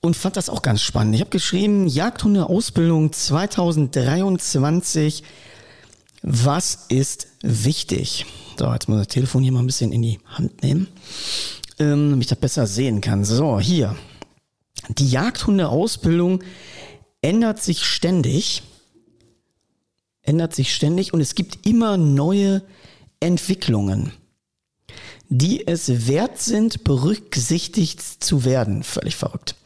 und 0.00 0.16
fand 0.16 0.36
das 0.36 0.48
auch 0.48 0.62
ganz 0.62 0.82
spannend. 0.82 1.14
Ich 1.14 1.20
habe 1.20 1.30
geschrieben, 1.30 1.88
Jagdhunde-Ausbildung 1.88 3.12
2023. 3.12 5.24
Was 6.26 6.86
ist 6.88 7.26
wichtig? 7.42 8.24
So, 8.58 8.72
jetzt 8.72 8.88
muss 8.88 8.98
ich 8.98 9.06
das 9.06 9.12
Telefon 9.12 9.42
hier 9.42 9.52
mal 9.52 9.60
ein 9.60 9.66
bisschen 9.66 9.92
in 9.92 10.00
die 10.00 10.20
Hand 10.24 10.62
nehmen, 10.62 10.88
ähm, 11.78 12.08
damit 12.08 12.24
ich 12.24 12.28
das 12.28 12.38
besser 12.38 12.66
sehen 12.66 13.02
kann. 13.02 13.26
So, 13.26 13.60
hier. 13.60 13.94
Die 14.88 15.10
Jagdhunde-Ausbildung 15.10 16.42
ändert 17.20 17.62
sich 17.62 17.84
ständig. 17.84 18.62
Ändert 20.22 20.54
sich 20.54 20.74
ständig 20.74 21.12
und 21.12 21.20
es 21.20 21.34
gibt 21.34 21.66
immer 21.66 21.98
neue 21.98 22.62
Entwicklungen, 23.20 24.10
die 25.28 25.66
es 25.66 26.08
wert 26.08 26.40
sind, 26.40 26.84
berücksichtigt 26.84 28.00
zu 28.00 28.46
werden. 28.46 28.82
Völlig 28.82 29.14
verrückt. 29.14 29.56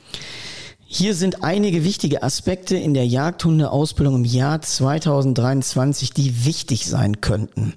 Hier 0.91 1.15
sind 1.15 1.45
einige 1.45 1.85
wichtige 1.85 2.23
Aspekte 2.23 2.75
in 2.75 2.95
der 2.95 3.07
Jagdhundeausbildung 3.07 4.15
im 4.15 4.25
Jahr 4.25 4.63
2023, 4.63 6.15
die 6.15 6.47
wichtig 6.47 6.87
sein 6.87 7.21
könnten. 7.21 7.75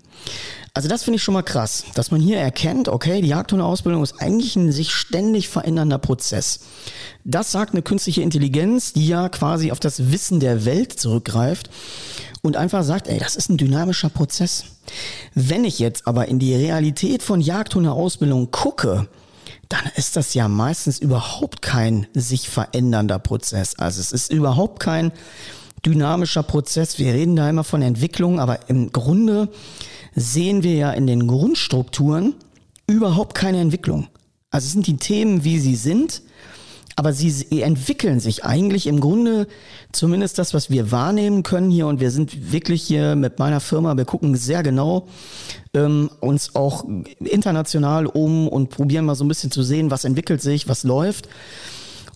Also 0.73 0.87
das 0.87 1.03
finde 1.03 1.17
ich 1.17 1.23
schon 1.23 1.33
mal 1.33 1.41
krass, 1.41 1.83
dass 1.93 2.11
man 2.11 2.21
hier 2.21 2.37
erkennt, 2.37 2.87
okay, 2.87 3.21
die 3.21 3.27
Jagdhundeausbildung 3.27 4.01
ist 4.01 4.21
eigentlich 4.21 4.55
ein 4.55 4.71
sich 4.71 4.91
ständig 4.91 5.49
verändernder 5.49 5.97
Prozess. 5.97 6.61
Das 7.25 7.51
sagt 7.51 7.73
eine 7.73 7.81
künstliche 7.81 8.21
Intelligenz, 8.21 8.93
die 8.93 9.07
ja 9.07 9.27
quasi 9.27 9.73
auf 9.73 9.81
das 9.81 10.13
Wissen 10.13 10.39
der 10.39 10.63
Welt 10.63 10.97
zurückgreift 10.97 11.69
und 12.41 12.55
einfach 12.55 12.85
sagt, 12.85 13.09
ey, 13.09 13.19
das 13.19 13.35
ist 13.35 13.49
ein 13.49 13.57
dynamischer 13.57 14.09
Prozess. 14.09 14.63
Wenn 15.35 15.65
ich 15.65 15.79
jetzt 15.79 16.07
aber 16.07 16.29
in 16.29 16.39
die 16.39 16.55
Realität 16.55 17.23
von 17.23 17.41
Jagdhundeausbildung 17.41 18.51
gucke, 18.51 19.09
dann 19.71 19.89
ist 19.95 20.17
das 20.17 20.33
ja 20.33 20.49
meistens 20.49 20.99
überhaupt 20.99 21.61
kein 21.61 22.07
sich 22.13 22.49
verändernder 22.49 23.19
Prozess. 23.19 23.79
Also 23.79 24.01
es 24.01 24.11
ist 24.11 24.31
überhaupt 24.31 24.81
kein 24.81 25.13
dynamischer 25.85 26.43
Prozess. 26.43 26.99
Wir 26.99 27.13
reden 27.13 27.37
da 27.37 27.49
immer 27.49 27.63
von 27.63 27.81
Entwicklung, 27.81 28.41
aber 28.41 28.69
im 28.69 28.91
Grunde 28.91 29.49
sehen 30.13 30.63
wir 30.63 30.73
ja 30.73 30.91
in 30.91 31.07
den 31.07 31.25
Grundstrukturen 31.25 32.35
überhaupt 32.85 33.33
keine 33.33 33.61
Entwicklung. 33.61 34.07
Also 34.49 34.65
es 34.65 34.73
sind 34.73 34.87
die 34.87 34.97
Themen, 34.97 35.45
wie 35.45 35.57
sie 35.57 35.75
sind 35.75 36.21
aber 37.01 37.13
sie 37.13 37.63
entwickeln 37.63 38.19
sich 38.19 38.45
eigentlich 38.45 38.85
im 38.85 38.99
Grunde, 38.99 39.47
zumindest 39.91 40.37
das, 40.37 40.53
was 40.53 40.69
wir 40.69 40.91
wahrnehmen 40.91 41.41
können 41.41 41.71
hier, 41.71 41.87
und 41.87 41.99
wir 41.99 42.11
sind 42.11 42.51
wirklich 42.51 42.83
hier 42.83 43.15
mit 43.15 43.39
meiner 43.39 43.59
Firma, 43.59 43.97
wir 43.97 44.05
gucken 44.05 44.35
sehr 44.35 44.61
genau 44.61 45.07
ähm, 45.73 46.11
uns 46.19 46.53
auch 46.53 46.85
international 47.19 48.05
um 48.05 48.47
und 48.47 48.69
probieren 48.69 49.05
mal 49.05 49.15
so 49.15 49.25
ein 49.25 49.29
bisschen 49.29 49.49
zu 49.49 49.63
sehen, 49.63 49.89
was 49.89 50.05
entwickelt 50.05 50.43
sich, 50.43 50.69
was 50.69 50.83
läuft. 50.83 51.27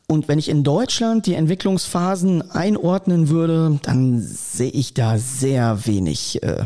Und 0.05 0.27
wenn 0.27 0.37
ich 0.37 0.49
in 0.49 0.63
Deutschland 0.63 1.25
die 1.25 1.33
Entwicklungsphasen 1.33 2.51
einordnen 2.51 3.29
würde, 3.29 3.79
dann 3.81 4.21
sehe 4.21 4.69
ich 4.69 4.93
da 4.93 5.17
sehr 5.17 5.87
wenig. 5.87 6.43
Äh, 6.43 6.65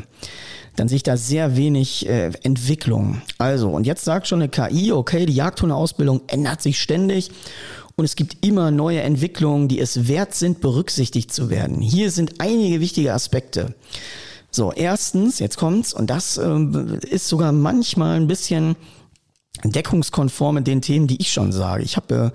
dann 0.76 0.88
sehe 0.88 0.98
ich 0.98 1.04
da 1.04 1.18
sehr 1.18 1.58
wenig 1.58 2.08
äh, 2.08 2.32
Entwicklung. 2.44 3.22
Also, 3.38 3.70
und 3.70 3.86
jetzt 3.86 4.06
sagt 4.06 4.28
schon 4.28 4.42
eine 4.42 4.50
KI, 4.50 4.92
okay, 4.94 5.26
die 5.26 5.36
Jagdhundeausbildung 5.36 6.22
ändert 6.28 6.62
sich 6.62 6.82
ständig 6.82 7.32
und 8.00 8.06
es 8.06 8.16
gibt 8.16 8.46
immer 8.46 8.72
neue 8.72 9.02
Entwicklungen, 9.02 9.68
die 9.68 9.80
es 9.80 10.08
wert 10.08 10.34
sind, 10.34 10.62
berücksichtigt 10.62 11.34
zu 11.34 11.50
werden. 11.50 11.82
Hier 11.82 12.12
sind 12.12 12.40
einige 12.40 12.80
wichtige 12.80 13.14
Aspekte. 13.14 13.76
So, 14.52 14.72
erstens, 14.72 15.40
jetzt 15.40 15.58
kommt's, 15.58 15.94
und 15.94 16.10
das 16.10 16.38
äh, 16.38 16.60
ist 17.10 17.28
sogar 17.28 17.52
manchmal 17.52 18.16
ein 18.16 18.28
bisschen 18.28 18.76
deckungskonform 19.64 20.56
mit 20.56 20.68
den 20.68 20.82
Themen, 20.82 21.08
die 21.08 21.20
ich 21.20 21.32
schon 21.32 21.52
sage. 21.52 21.84
Ich 21.84 21.98
habe 21.98 22.32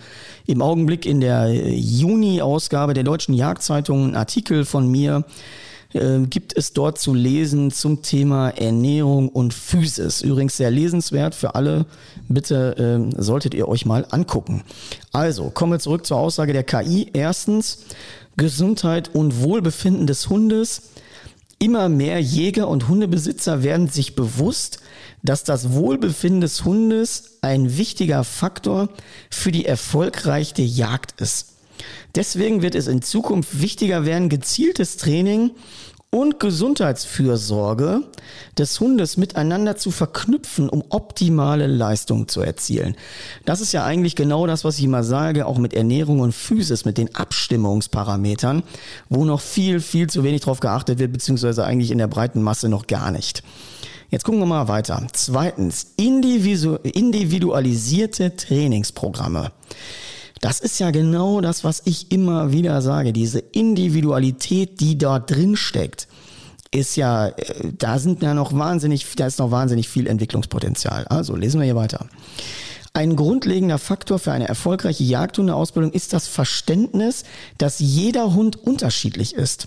äh, 0.46 0.53
im 0.53 0.62
Augenblick 0.62 1.07
in 1.07 1.20
der 1.20 1.48
Juni-Ausgabe 1.53 2.94
der 2.94 3.03
Deutschen 3.03 3.35
Jagdzeitung 3.35 4.05
einen 4.05 4.16
Artikel 4.16 4.64
von 4.64 4.88
mir, 4.88 5.24
äh, 5.95 6.27
gibt 6.29 6.57
es 6.57 6.73
dort 6.73 6.99
zu 6.99 7.15
lesen 7.15 7.71
zum 7.71 8.03
Thema 8.03 8.51
Ernährung 8.51 9.29
und 9.29 9.55
Physis. 9.55 10.23
Übrigens 10.23 10.57
sehr 10.57 10.71
lesenswert 10.71 11.35
für 11.35 11.55
alle. 11.55 11.87
Bitte 12.29 13.11
äh, 13.17 13.23
solltet 13.23 13.55
ihr 13.55 13.69
euch 13.69 13.87
mal 13.87 14.07
angucken. 14.11 14.65
Also, 15.13 15.51
kommen 15.51 15.73
wir 15.73 15.79
zurück 15.79 16.07
zur 16.07 16.19
Aussage 16.19 16.53
der 16.53 16.65
KI. 16.65 17.11
Erstens, 17.13 17.85
Gesundheit 18.37 19.15
und 19.15 19.43
Wohlbefinden 19.43 20.07
des 20.07 20.29
Hundes. 20.29 20.83
Immer 21.59 21.89
mehr 21.89 22.21
Jäger 22.21 22.69
und 22.69 22.89
Hundebesitzer 22.89 23.63
werden 23.63 23.89
sich 23.89 24.17
bewusst, 24.17 24.81
dass 25.23 25.45
das 25.45 25.73
Wohlbefinden 25.73 26.41
des 26.41 26.65
Hundes 26.65 27.39
ein 27.41 27.79
wichtiger 27.79 28.25
Faktor 28.25 28.91
für 29.31 29.53
die 29.53 29.65
erfolgreiche 29.65 30.63
Jagd 30.63 31.21
ist. 31.21 31.55
Deswegen 32.15 32.63
wird 32.63 32.75
es 32.75 32.87
in 32.87 33.03
Zukunft 33.03 33.61
wichtiger 33.61 34.05
werden, 34.05 34.29
gezieltes 34.29 34.97
Training 34.97 35.51
und 36.14 36.38
Gesundheitsfürsorge 36.38 38.03
des 38.57 38.79
Hundes 38.79 39.16
miteinander 39.16 39.77
zu 39.77 39.90
verknüpfen, 39.90 40.68
um 40.68 40.85
optimale 40.90 41.66
Leistungen 41.66 42.29
zu 42.29 42.40
erzielen. 42.40 42.94
Das 43.44 43.61
ist 43.61 43.72
ja 43.72 43.85
eigentlich 43.85 44.14
genau 44.14 44.46
das, 44.46 44.62
was 44.62 44.79
ich 44.79 44.85
immer 44.85 45.03
sage, 45.03 45.44
auch 45.44 45.59
mit 45.59 45.74
Ernährung 45.74 46.20
und 46.20 46.33
Physis, 46.33 46.85
mit 46.85 46.98
den 46.98 47.12
Abstimmungsparametern, 47.16 48.62
wo 49.09 49.24
noch 49.24 49.40
viel, 49.40 49.81
viel 49.81 50.09
zu 50.09 50.22
wenig 50.22 50.42
drauf 50.42 50.61
geachtet 50.61 51.00
wird, 51.00 51.12
beziehungsweise 51.12 51.64
eigentlich 51.64 51.90
in 51.90 51.98
der 51.98 52.07
breiten 52.07 52.42
Masse 52.42 52.68
noch 52.68 52.87
gar 52.87 53.11
nicht. 53.11 53.42
Jetzt 54.09 54.22
gucken 54.22 54.38
wir 54.38 54.46
mal 54.46 54.68
weiter. 54.68 55.05
Zweitens, 55.14 55.94
individualisierte 55.96 58.37
Trainingsprogramme. 58.37 59.50
Das 60.40 60.61
ist 60.61 60.79
ja 60.79 60.90
genau 60.90 61.40
das, 61.40 61.64
was 61.64 61.83
ich 61.85 62.12
immer 62.12 62.53
wieder 62.53 62.83
sage. 62.83 63.12
Diese 63.12 63.38
Individualität, 63.38 64.81
die 64.81 64.99
dort 64.99 65.31
drin 65.31 65.57
steckt, 65.57 66.09
ist 66.70 66.97
ja, 66.97 67.29
äh, 67.29 67.73
da 67.79 67.99
sind 67.99 68.23
ja 68.23 68.35
noch 68.35 68.53
wahnsinnig, 68.53 69.07
da 69.16 69.27
ist 69.27 69.38
noch 69.38 69.51
wahnsinnig 69.51 69.88
viel 69.88 70.07
Entwicklungspotenzial. 70.07 71.07
Also 71.07 71.37
lesen 71.37 71.61
wir 71.61 71.64
hier 71.64 71.77
weiter. 71.77 72.07
Ein 72.92 73.16
grundlegender 73.16 73.79
Faktor 73.79 74.20
für 74.20 74.33
eine 74.33 74.47
erfolgreiche 74.47 75.03
Jagdhundeausbildung 75.03 75.92
ist 75.92 76.12
das 76.12 76.29
Verständnis, 76.29 77.25
dass 77.59 77.81
jeder 77.81 78.35
Hund 78.35 78.57
unterschiedlich 78.57 79.35
ist. 79.35 79.66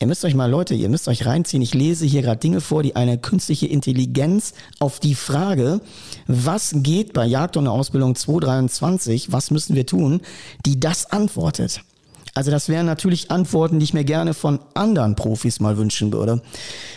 Ihr 0.00 0.06
müsst 0.06 0.24
euch 0.24 0.34
mal, 0.34 0.50
Leute, 0.50 0.74
ihr 0.74 0.88
müsst 0.88 1.08
euch 1.08 1.26
reinziehen. 1.26 1.62
Ich 1.62 1.74
lese 1.74 2.04
hier 2.06 2.22
gerade 2.22 2.40
Dinge 2.40 2.60
vor, 2.60 2.82
die 2.82 2.96
eine 2.96 3.18
künstliche 3.18 3.66
Intelligenz 3.66 4.54
auf 4.80 5.00
die 5.00 5.14
Frage, 5.14 5.80
was 6.26 6.72
geht 6.76 7.12
bei 7.12 7.26
Jagd 7.26 7.56
und 7.56 7.68
Ausbildung 7.68 8.14
223, 8.14 9.32
was 9.32 9.50
müssen 9.50 9.76
wir 9.76 9.86
tun, 9.86 10.20
die 10.66 10.80
das 10.80 11.06
antwortet. 11.10 11.80
Also 12.34 12.50
das 12.50 12.68
wären 12.68 12.86
natürlich 12.86 13.30
Antworten, 13.30 13.78
die 13.78 13.84
ich 13.84 13.94
mir 13.94 14.04
gerne 14.04 14.34
von 14.34 14.58
anderen 14.74 15.14
Profis 15.14 15.60
mal 15.60 15.76
wünschen 15.76 16.12
würde. 16.12 16.42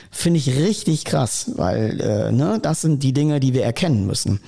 Finde 0.10 0.40
ich 0.40 0.58
richtig 0.58 1.06
krass, 1.06 1.52
weil 1.56 2.02
äh, 2.02 2.32
ne, 2.32 2.60
das 2.62 2.82
sind 2.82 3.04
die 3.04 3.14
Dinge, 3.14 3.40
die 3.40 3.54
wir 3.54 3.64
erkennen 3.64 4.08
müssen. 4.08 4.40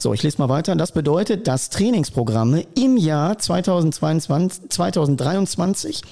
So, 0.00 0.14
ich 0.14 0.22
lese 0.22 0.38
mal 0.38 0.48
weiter. 0.48 0.76
Das 0.76 0.92
bedeutet, 0.92 1.48
dass 1.48 1.70
Trainingsprogramme 1.70 2.64
im 2.76 2.96
Jahr 2.96 3.36
2022, 3.36 4.70
2023 4.70 6.02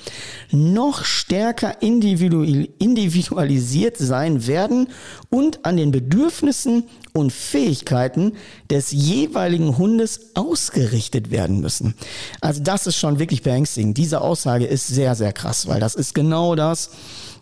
noch 0.50 1.04
stärker 1.04 1.80
individualisiert 1.82 3.96
sein 3.96 4.48
werden 4.48 4.88
und 5.30 5.64
an 5.64 5.76
den 5.76 5.92
Bedürfnissen 5.92 6.88
und 7.12 7.32
Fähigkeiten 7.32 8.32
des 8.72 8.90
jeweiligen 8.90 9.78
Hundes 9.78 10.32
ausgerichtet 10.34 11.30
werden 11.30 11.60
müssen. 11.60 11.94
Also 12.40 12.64
das 12.64 12.88
ist 12.88 12.96
schon 12.96 13.20
wirklich 13.20 13.44
beängstigend. 13.44 13.96
Diese 13.96 14.20
Aussage 14.20 14.66
ist 14.66 14.88
sehr, 14.88 15.14
sehr 15.14 15.32
krass, 15.32 15.68
weil 15.68 15.78
das 15.78 15.94
ist 15.94 16.12
genau 16.12 16.56
das, 16.56 16.90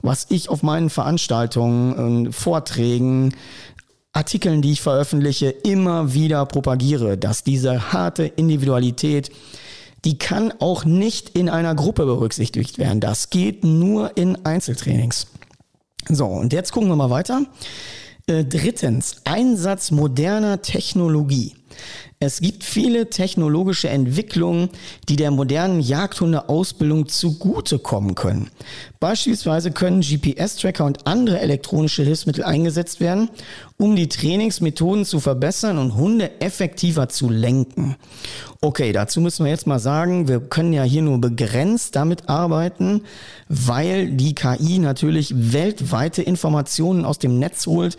was 0.03 0.27
ich 0.29 0.51
auf 0.51 0.63
meinen 0.63 0.91
Veranstaltungen, 0.91 2.31
Vorträgen, 2.31 3.33
Artikeln, 4.15 4.63
die 4.63 4.73
ich 4.73 4.81
veröffentliche, 4.81 5.51
immer 5.51 6.15
wieder 6.15 6.47
propagiere, 6.47 7.19
dass 7.19 7.45
diese 7.45 7.93
harte 7.93 8.25
Individualität, 8.25 9.31
die 10.05 10.19
kann 10.19 10.53
auch 10.61 10.85
nicht 10.85 11.31
in 11.31 11.49
einer 11.49 11.75
Gruppe 11.75 12.07
berücksichtigt 12.07 12.79
werden. 12.79 13.01
Das 13.01 13.31
geht 13.31 13.65
nur 13.65 14.17
in 14.17 14.45
Einzeltrainings. 14.45 15.27
So, 16.09 16.27
und 16.27 16.53
jetzt 16.53 16.73
gucken 16.73 16.89
wir 16.89 16.97
mal 16.97 17.11
weiter. 17.11 17.43
Äh, 18.27 18.45
drittens, 18.45 19.17
Einsatz 19.25 19.91
moderner 19.91 20.63
Technologie. 20.63 21.55
Es 22.21 22.41
gibt 22.41 22.65
viele 22.65 23.11
technologische 23.11 23.89
Entwicklungen, 23.89 24.71
die 25.09 25.17
der 25.17 25.31
modernen 25.31 25.81
Jagdhundeausbildung 25.81 27.09
zugutekommen 27.09 28.15
können. 28.15 28.51
Beispielsweise 28.99 29.73
können 29.73 30.01
GPS-Tracker 30.01 30.85
und 30.85 31.07
andere 31.07 31.41
elektronische 31.41 32.03
Hilfsmittel 32.03 32.45
eingesetzt 32.45 33.01
werden, 33.01 33.29
um 33.77 33.97
die 33.97 34.09
Trainingsmethoden 34.09 35.05
zu 35.05 35.21
verbessern 35.21 35.79
und 35.79 35.97
Hunde 35.97 36.41
effektiver 36.41 37.09
zu 37.09 37.29
lenken. 37.29 37.97
Okay, 38.63 38.93
dazu 38.93 39.21
müssen 39.21 39.45
wir 39.45 39.51
jetzt 39.51 39.67
mal 39.67 39.79
sagen, 39.79 40.27
wir 40.27 40.41
können 40.41 40.73
ja 40.73 40.85
hier 40.85 41.03
nur 41.03 41.21
begrenzt 41.21 41.97
damit 41.97 42.31
arbeiten, 42.31 43.03
weil 43.51 44.11
die 44.11 44.35
KI 44.35 44.79
natürlich 44.79 45.35
weltweite 45.53 46.23
Informationen 46.23 47.05
aus 47.05 47.19
dem 47.19 47.39
Netz 47.39 47.67
holt 47.67 47.99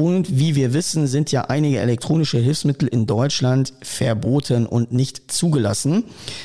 und 0.00 0.38
wie 0.38 0.54
wir 0.54 0.72
wissen, 0.72 1.06
sind 1.06 1.30
ja 1.30 1.42
einige 1.42 1.78
elektronische 1.78 2.38
Hilfsmittel 2.38 2.88
in 2.88 3.04
Deutschland 3.04 3.74
verboten 3.82 4.64
und 4.64 4.92
nicht 4.92 5.30
zugelassen. 5.30 6.04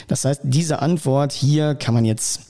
Das 0.09 0.25
heißt, 0.25 0.41
diese 0.43 0.81
Antwort 0.81 1.31
hier 1.31 1.73
kann 1.75 1.93
man 1.93 2.03
jetzt 2.03 2.44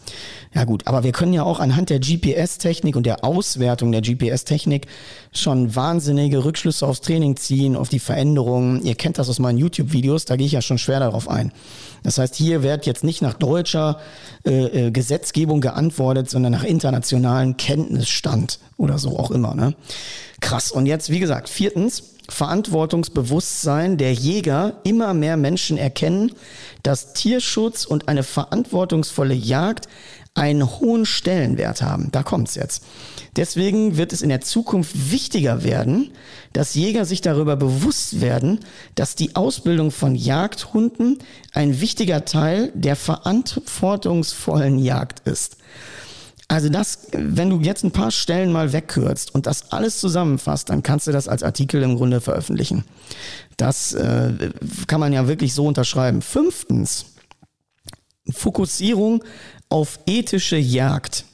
ja 0.53 0.63
gut, 0.63 0.87
aber 0.87 1.03
wir 1.03 1.11
können 1.11 1.33
ja 1.33 1.43
auch 1.43 1.59
anhand 1.59 1.89
der 1.89 1.99
GPS-Technik 1.99 2.95
und 2.95 3.05
der 3.05 3.23
Auswertung 3.23 3.91
der 3.91 4.01
GPS-Technik 4.01 4.87
schon 5.33 5.75
wahnsinnige 5.75 6.45
Rückschlüsse 6.45 6.87
aufs 6.87 7.01
Training 7.01 7.35
ziehen, 7.35 7.75
auf 7.75 7.89
die 7.89 7.99
Veränderungen. 7.99 8.81
Ihr 8.83 8.95
kennt 8.95 9.17
das 9.17 9.29
aus 9.29 9.39
meinen 9.39 9.57
YouTube-Videos, 9.57 10.25
da 10.25 10.37
gehe 10.37 10.45
ich 10.45 10.53
ja 10.53 10.61
schon 10.61 10.77
schwer 10.77 10.99
darauf 10.99 11.29
ein. 11.29 11.51
Das 12.03 12.17
heißt, 12.17 12.35
hier 12.35 12.63
wird 12.63 12.85
jetzt 12.85 13.03
nicht 13.03 13.21
nach 13.21 13.33
deutscher 13.33 13.99
äh, 14.45 14.87
äh, 14.87 14.91
Gesetzgebung 14.91 15.59
geantwortet, 15.59 16.29
sondern 16.29 16.53
nach 16.53 16.63
internationalen 16.63 17.57
Kenntnisstand 17.57 18.59
oder 18.77 18.97
so 18.97 19.17
auch 19.19 19.31
immer. 19.31 19.55
Ne? 19.55 19.75
Krass. 20.39 20.71
Und 20.71 20.85
jetzt, 20.85 21.09
wie 21.09 21.19
gesagt, 21.19 21.49
viertens, 21.49 22.14
Verantwortungsbewusstsein 22.29 23.97
der 23.97 24.13
Jäger 24.13 24.79
immer 24.83 25.13
mehr 25.13 25.37
Menschen 25.37 25.77
erkennen, 25.77 26.31
dass 26.83 27.13
Tierschutz 27.13 27.85
und 27.85 28.07
eine 28.07 28.23
verantwortungsvolle 28.23 29.33
Jagd 29.33 29.87
einen 30.35 30.79
hohen 30.79 31.05
Stellenwert 31.05 31.81
haben. 31.81 32.09
Da 32.11 32.21
kommt's 32.21 32.55
jetzt. 32.55 32.83
Deswegen 33.37 33.95
wird 33.97 34.11
es 34.11 34.21
in 34.21 34.29
der 34.29 34.41
Zukunft 34.41 35.11
wichtiger 35.11 35.63
werden, 35.63 36.11
dass 36.51 36.75
Jäger 36.75 37.05
sich 37.05 37.21
darüber 37.21 37.55
bewusst 37.55 38.19
werden, 38.19 38.59
dass 38.95 39.15
die 39.15 39.35
Ausbildung 39.35 39.91
von 39.91 40.13
Jagdhunden 40.13 41.19
ein 41.53 41.79
wichtiger 41.79 42.25
Teil 42.25 42.71
der 42.75 42.97
verantwortungsvollen 42.97 44.77
Jagd 44.77 45.25
ist. 45.27 45.57
Also 46.47 46.69
das, 46.69 47.07
wenn 47.11 47.49
du 47.49 47.59
jetzt 47.59 47.83
ein 47.83 47.91
paar 47.91 48.11
Stellen 48.11 48.51
mal 48.51 48.71
wegkürzt 48.71 49.33
und 49.33 49.47
das 49.47 49.71
alles 49.71 49.99
zusammenfasst, 49.99 50.69
dann 50.69 50.83
kannst 50.83 51.07
du 51.07 51.11
das 51.11 51.27
als 51.27 51.41
Artikel 51.41 51.81
im 51.81 51.95
Grunde 51.95 52.21
veröffentlichen. 52.21 52.83
Das 53.57 53.93
äh, 53.93 54.51
kann 54.87 54.99
man 54.99 55.11
ja 55.11 55.27
wirklich 55.27 55.53
so 55.53 55.65
unterschreiben. 55.65 56.21
Fünftens, 56.21 57.05
Fokussierung 58.29 59.23
auf 59.69 59.99
ethische 60.05 60.57
Jagd. 60.57 61.25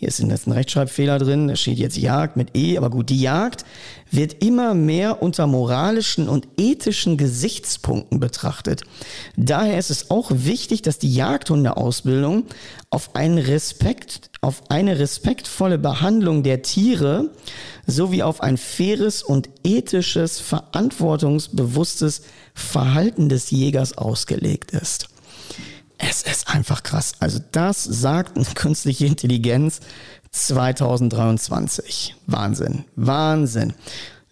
Hier 0.00 0.08
ist 0.08 0.18
jetzt 0.18 0.46
ein 0.46 0.52
Rechtschreibfehler 0.52 1.18
drin, 1.18 1.48
da 1.48 1.56
steht 1.56 1.78
jetzt 1.78 1.98
Jagd 1.98 2.38
mit 2.38 2.56
E, 2.56 2.78
aber 2.78 2.88
gut, 2.88 3.10
die 3.10 3.20
Jagd 3.20 3.66
wird 4.10 4.42
immer 4.42 4.72
mehr 4.72 5.22
unter 5.22 5.46
moralischen 5.46 6.26
und 6.26 6.48
ethischen 6.56 7.18
Gesichtspunkten 7.18 8.18
betrachtet. 8.18 8.80
Daher 9.36 9.78
ist 9.78 9.90
es 9.90 10.10
auch 10.10 10.30
wichtig, 10.32 10.80
dass 10.80 10.98
die 10.98 11.14
Jagdhundeausbildung 11.14 12.46
auf 12.88 13.14
einen 13.14 13.36
Respekt, 13.36 14.30
auf 14.40 14.70
eine 14.70 14.98
respektvolle 14.98 15.76
Behandlung 15.76 16.44
der 16.44 16.62
Tiere 16.62 17.32
sowie 17.86 18.22
auf 18.22 18.40
ein 18.40 18.56
faires 18.56 19.22
und 19.22 19.50
ethisches, 19.64 20.40
verantwortungsbewusstes 20.40 22.22
Verhalten 22.54 23.28
des 23.28 23.50
Jägers 23.50 23.98
ausgelegt 23.98 24.70
ist. 24.70 25.09
Es 26.08 26.22
ist 26.22 26.48
einfach 26.48 26.82
krass. 26.82 27.12
Also 27.20 27.40
das 27.52 27.84
sagt 27.84 28.38
künstliche 28.54 29.06
Intelligenz 29.06 29.80
2023. 30.32 32.14
Wahnsinn. 32.26 32.84
Wahnsinn. 32.96 33.74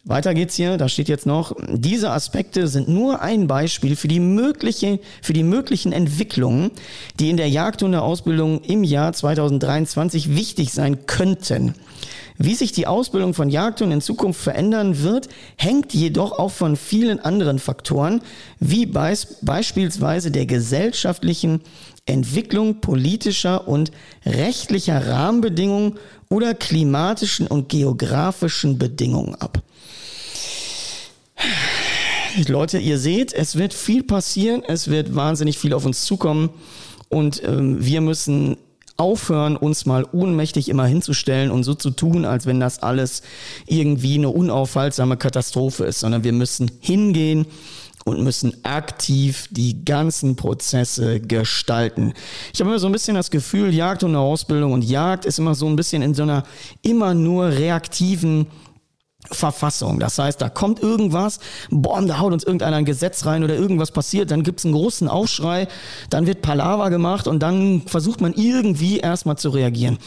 Weiter 0.05 0.33
geht's 0.33 0.55
hier, 0.55 0.79
da 0.79 0.89
steht 0.89 1.11
jetzt 1.11 1.27
noch, 1.27 1.55
diese 1.69 2.11
Aspekte 2.11 2.67
sind 2.67 2.89
nur 2.89 3.21
ein 3.21 3.47
Beispiel 3.47 3.95
für 3.95 4.09
die 4.09 4.21
mögliche, 4.21 5.01
für 5.21 5.35
die 5.35 5.43
möglichen 5.43 5.93
Entwicklungen, 5.93 6.71
die 7.21 7.29
in 7.29 7.37
der 7.37 7.51
Jagdhundeausbildung 7.51 8.63
im 8.63 8.85
Jahr 8.85 9.13
2023 9.13 10.35
wichtig 10.35 10.73
sein 10.73 11.05
könnten. 11.05 11.75
Wie 12.39 12.55
sich 12.55 12.71
die 12.71 12.87
Ausbildung 12.87 13.35
von 13.35 13.51
Jagdhunden 13.51 13.99
in 13.99 14.01
Zukunft 14.01 14.41
verändern 14.41 15.03
wird, 15.03 15.29
hängt 15.57 15.93
jedoch 15.93 16.39
auch 16.39 16.53
von 16.53 16.77
vielen 16.77 17.19
anderen 17.19 17.59
Faktoren, 17.59 18.23
wie 18.61 18.87
beis 18.87 19.39
beispielsweise 19.43 20.31
der 20.31 20.47
gesellschaftlichen 20.47 21.61
Entwicklung 22.07 22.81
politischer 22.81 23.67
und 23.67 23.91
rechtlicher 24.25 25.09
Rahmenbedingungen 25.09 25.99
oder 26.31 26.55
klimatischen 26.55 27.49
und 27.49 27.69
geografischen 27.69 28.79
Bedingungen 28.79 29.35
ab. 29.35 29.63
Leute, 32.47 32.79
ihr 32.79 32.99
seht, 32.99 33.33
es 33.33 33.57
wird 33.57 33.75
viel 33.75 34.05
passieren, 34.05 34.63
es 34.67 34.89
wird 34.89 35.15
wahnsinnig 35.15 35.59
viel 35.59 35.75
auf 35.75 35.85
uns 35.85 36.05
zukommen 36.05 36.51
Und 37.09 37.43
ähm, 37.45 37.85
wir 37.85 38.01
müssen 38.01 38.57
aufhören, 38.99 39.57
uns 39.57 39.87
mal 39.87 40.05
ohnmächtig 40.13 40.69
immer 40.69 40.85
hinzustellen 40.85 41.51
und 41.51 41.63
so 41.63 41.75
zu 41.75 41.91
tun, 41.91 42.25
als 42.25 42.47
wenn 42.47 42.61
das 42.61 42.83
alles 42.83 43.23
irgendwie 43.67 44.17
eine 44.17 44.29
unaufhaltsame 44.29 45.17
Katastrophe 45.17 45.85
ist, 45.85 46.01
sondern 46.01 46.25
wir 46.25 46.33
müssen 46.33 46.71
hingehen 46.81 47.47
und 48.05 48.23
müssen 48.23 48.65
aktiv 48.65 49.49
die 49.51 49.85
ganzen 49.85 50.35
Prozesse 50.35 51.21
gestalten. 51.21 52.13
Ich 52.53 52.61
habe 52.61 52.71
immer 52.71 52.79
so 52.81 52.87
ein 52.87 52.93
bisschen 52.93 53.15
das 53.15 53.31
Gefühl, 53.31 53.73
Jagd 53.73 54.03
und 54.03 54.17
Ausbildung 54.17 54.73
und 54.73 54.83
Jagd 54.83 55.27
ist 55.27 55.39
immer 55.39 55.55
so 55.55 55.67
ein 55.67 55.77
bisschen 55.77 56.03
in 56.03 56.15
so 56.15 56.25
einer 56.25 56.43
immer 56.83 57.15
nur 57.15 57.49
reaktiven 57.49 58.47
Verfassung. 59.31 60.01
Das 60.01 60.19
heißt, 60.19 60.41
da 60.41 60.49
kommt 60.49 60.81
irgendwas, 60.81 61.41
boah, 61.71 62.01
da 62.03 62.19
haut 62.19 62.33
uns 62.33 62.45
irgendeiner 62.45 62.77
ein 62.77 62.85
Gesetz 62.85 63.27
rein 63.27 63.45
oder 63.45 63.55
irgendwas 63.55 63.91
passiert, 63.91 64.31
dann 64.31 64.43
gibt's 64.43 64.65
einen 64.65 64.75
großen 64.75 65.09
Aufschrei, 65.09 65.69
dann 66.11 66.27
wird 66.27 66.43
Palaver 66.43 66.91
gemacht 66.91 67.27
und 67.27 67.41
dann 67.41 67.83
versucht 67.87 68.21
man 68.21 68.33
irgendwie 68.35 68.99
erstmal 68.99 69.37
zu 69.37 69.51
reagieren. 69.51 69.99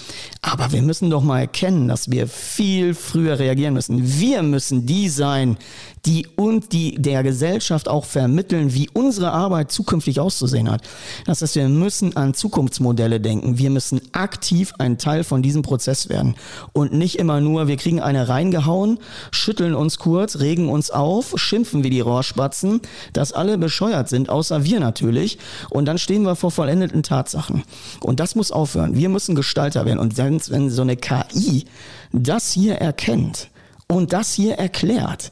Aber 0.41 0.71
wir 0.71 0.81
müssen 0.81 1.09
doch 1.09 1.23
mal 1.23 1.39
erkennen, 1.39 1.87
dass 1.87 2.09
wir 2.09 2.27
viel 2.27 2.93
früher 2.93 3.39
reagieren 3.39 3.73
müssen. 3.73 4.19
Wir 4.19 4.43
müssen 4.43 4.85
die 4.85 5.09
sein, 5.09 5.57
die 6.05 6.27
und 6.35 6.73
die 6.73 6.95
der 6.95 7.23
Gesellschaft 7.23 7.87
auch 7.87 8.05
vermitteln, 8.05 8.73
wie 8.73 8.89
unsere 8.93 9.31
Arbeit 9.31 9.71
zukünftig 9.71 10.19
auszusehen 10.19 10.69
hat. 10.69 10.81
Das 11.25 11.41
heißt, 11.41 11.55
wir 11.55 11.69
müssen 11.69 12.17
an 12.17 12.33
Zukunftsmodelle 12.33 13.19
denken. 13.19 13.57
Wir 13.57 13.69
müssen 13.69 14.01
aktiv 14.11 14.73
ein 14.79 14.97
Teil 14.97 15.23
von 15.23 15.43
diesem 15.43 15.61
Prozess 15.61 16.09
werden 16.09 16.35
und 16.73 16.93
nicht 16.93 17.19
immer 17.19 17.39
nur, 17.39 17.67
wir 17.67 17.77
kriegen 17.77 18.01
eine 18.01 18.27
reingehauen, 18.27 18.99
schütteln 19.31 19.75
uns 19.75 19.99
kurz, 19.99 20.39
regen 20.39 20.69
uns 20.69 20.89
auf, 20.89 21.33
schimpfen 21.35 21.83
wie 21.83 21.89
die 21.89 22.01
Rohrspatzen, 22.01 22.81
dass 23.13 23.33
alle 23.33 23.57
bescheuert 23.57 24.09
sind, 24.09 24.29
außer 24.29 24.63
wir 24.63 24.79
natürlich. 24.79 25.37
Und 25.69 25.85
dann 25.85 25.97
stehen 25.97 26.23
wir 26.23 26.35
vor 26.35 26.51
vollendeten 26.51 27.03
Tatsachen. 27.03 27.63
Und 28.01 28.19
das 28.19 28.35
muss 28.35 28.51
aufhören. 28.51 28.95
Wir 28.95 29.09
müssen 29.09 29.35
Gestalter 29.35 29.85
werden. 29.85 29.99
Und 29.99 30.17
wenn 30.17 30.69
so 30.69 30.81
eine 30.81 30.97
KI 30.97 31.65
das 32.11 32.51
hier 32.51 32.75
erkennt 32.75 33.49
und 33.87 34.13
das 34.13 34.33
hier 34.33 34.55
erklärt, 34.55 35.31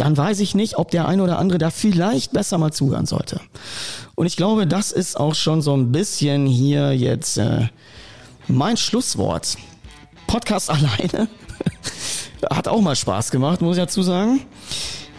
dann 0.00 0.16
weiß 0.16 0.40
ich 0.40 0.54
nicht, 0.54 0.78
ob 0.78 0.90
der 0.90 1.06
ein 1.06 1.20
oder 1.20 1.38
andere 1.38 1.58
da 1.58 1.68
vielleicht 1.68 2.32
besser 2.32 2.56
mal 2.56 2.72
zuhören 2.72 3.04
sollte. 3.04 3.40
Und 4.14 4.24
ich 4.24 4.36
glaube, 4.36 4.66
das 4.66 4.92
ist 4.92 5.20
auch 5.20 5.34
schon 5.34 5.60
so 5.60 5.76
ein 5.76 5.92
bisschen 5.92 6.46
hier 6.46 6.96
jetzt 6.96 7.36
äh, 7.36 7.68
mein 8.48 8.78
Schlusswort. 8.78 9.58
Podcast 10.26 10.70
alleine 10.70 11.28
hat 12.50 12.66
auch 12.66 12.80
mal 12.80 12.96
Spaß 12.96 13.30
gemacht, 13.30 13.60
muss 13.60 13.76
ich 13.76 13.82
dazu 13.82 14.02
sagen. 14.02 14.40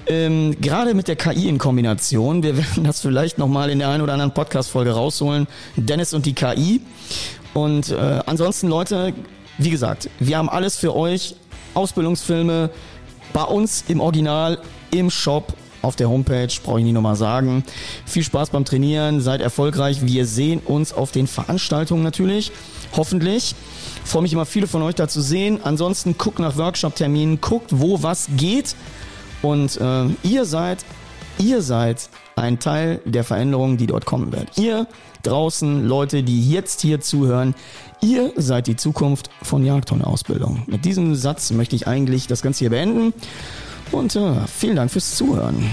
Ähm, 0.07 0.59
Gerade 0.59 0.95
mit 0.95 1.07
der 1.07 1.15
KI 1.15 1.47
in 1.47 1.59
Kombination, 1.59 2.41
wir 2.41 2.57
werden 2.57 2.83
das 2.83 3.01
vielleicht 3.01 3.37
nochmal 3.37 3.69
in 3.69 3.77
der 3.77 3.89
einen 3.89 4.01
oder 4.01 4.13
anderen 4.13 4.33
Podcast-Folge 4.33 4.93
rausholen. 4.93 5.47
Dennis 5.75 6.15
und 6.15 6.25
die 6.25 6.33
KI. 6.33 6.81
Und 7.53 7.91
äh, 7.91 8.21
ansonsten, 8.25 8.67
Leute, 8.67 9.13
wie 9.59 9.69
gesagt, 9.69 10.09
wir 10.19 10.39
haben 10.39 10.49
alles 10.49 10.77
für 10.77 10.95
euch. 10.95 11.35
Ausbildungsfilme, 11.75 12.71
bei 13.33 13.43
uns 13.43 13.83
im 13.87 13.99
Original, 13.99 14.59
im 14.91 15.09
Shop, 15.09 15.53
auf 15.81 15.95
der 15.95 16.09
Homepage, 16.09 16.47
brauche 16.63 16.79
ich 16.79 16.85
nicht 16.85 16.93
nochmal 16.93 17.15
sagen. 17.15 17.63
Viel 18.05 18.23
Spaß 18.23 18.51
beim 18.51 18.65
Trainieren, 18.65 19.19
seid 19.21 19.41
erfolgreich. 19.41 20.05
Wir 20.05 20.25
sehen 20.25 20.59
uns 20.59 20.93
auf 20.93 21.11
den 21.11 21.27
Veranstaltungen 21.27 22.03
natürlich, 22.03 22.51
hoffentlich. 22.95 23.55
freue 24.05 24.21
mich 24.21 24.33
immer, 24.33 24.45
viele 24.45 24.67
von 24.67 24.81
euch 24.83 24.95
da 24.95 25.07
zu 25.07 25.21
sehen. 25.21 25.59
Ansonsten 25.63 26.17
guckt 26.17 26.39
nach 26.39 26.57
Workshop-Terminen, 26.57 27.41
guckt, 27.41 27.71
wo 27.71 28.03
was 28.03 28.27
geht. 28.37 28.75
Und 29.41 29.79
äh, 29.81 30.05
ihr 30.23 30.45
seid, 30.45 30.85
ihr 31.39 31.61
seid 31.61 32.09
ein 32.35 32.59
Teil 32.59 33.01
der 33.05 33.23
Veränderung, 33.23 33.77
die 33.77 33.87
dort 33.87 34.05
kommen 34.05 34.31
wird. 34.31 34.57
Ihr 34.57 34.87
draußen, 35.23 35.87
Leute, 35.87 36.23
die 36.23 36.49
jetzt 36.49 36.81
hier 36.81 37.01
zuhören, 37.01 37.55
ihr 38.01 38.33
seid 38.35 38.67
die 38.67 38.75
Zukunft 38.75 39.29
von 39.41 39.63
Jagdhundeausbildung. 39.63 40.63
Mit 40.67 40.85
diesem 40.85 41.15
Satz 41.15 41.51
möchte 41.51 41.75
ich 41.75 41.87
eigentlich 41.87 42.27
das 42.27 42.41
Ganze 42.41 42.59
hier 42.59 42.69
beenden 42.69 43.13
und 43.91 44.15
äh, 44.15 44.47
vielen 44.47 44.75
Dank 44.75 44.91
fürs 44.91 45.15
Zuhören. 45.15 45.69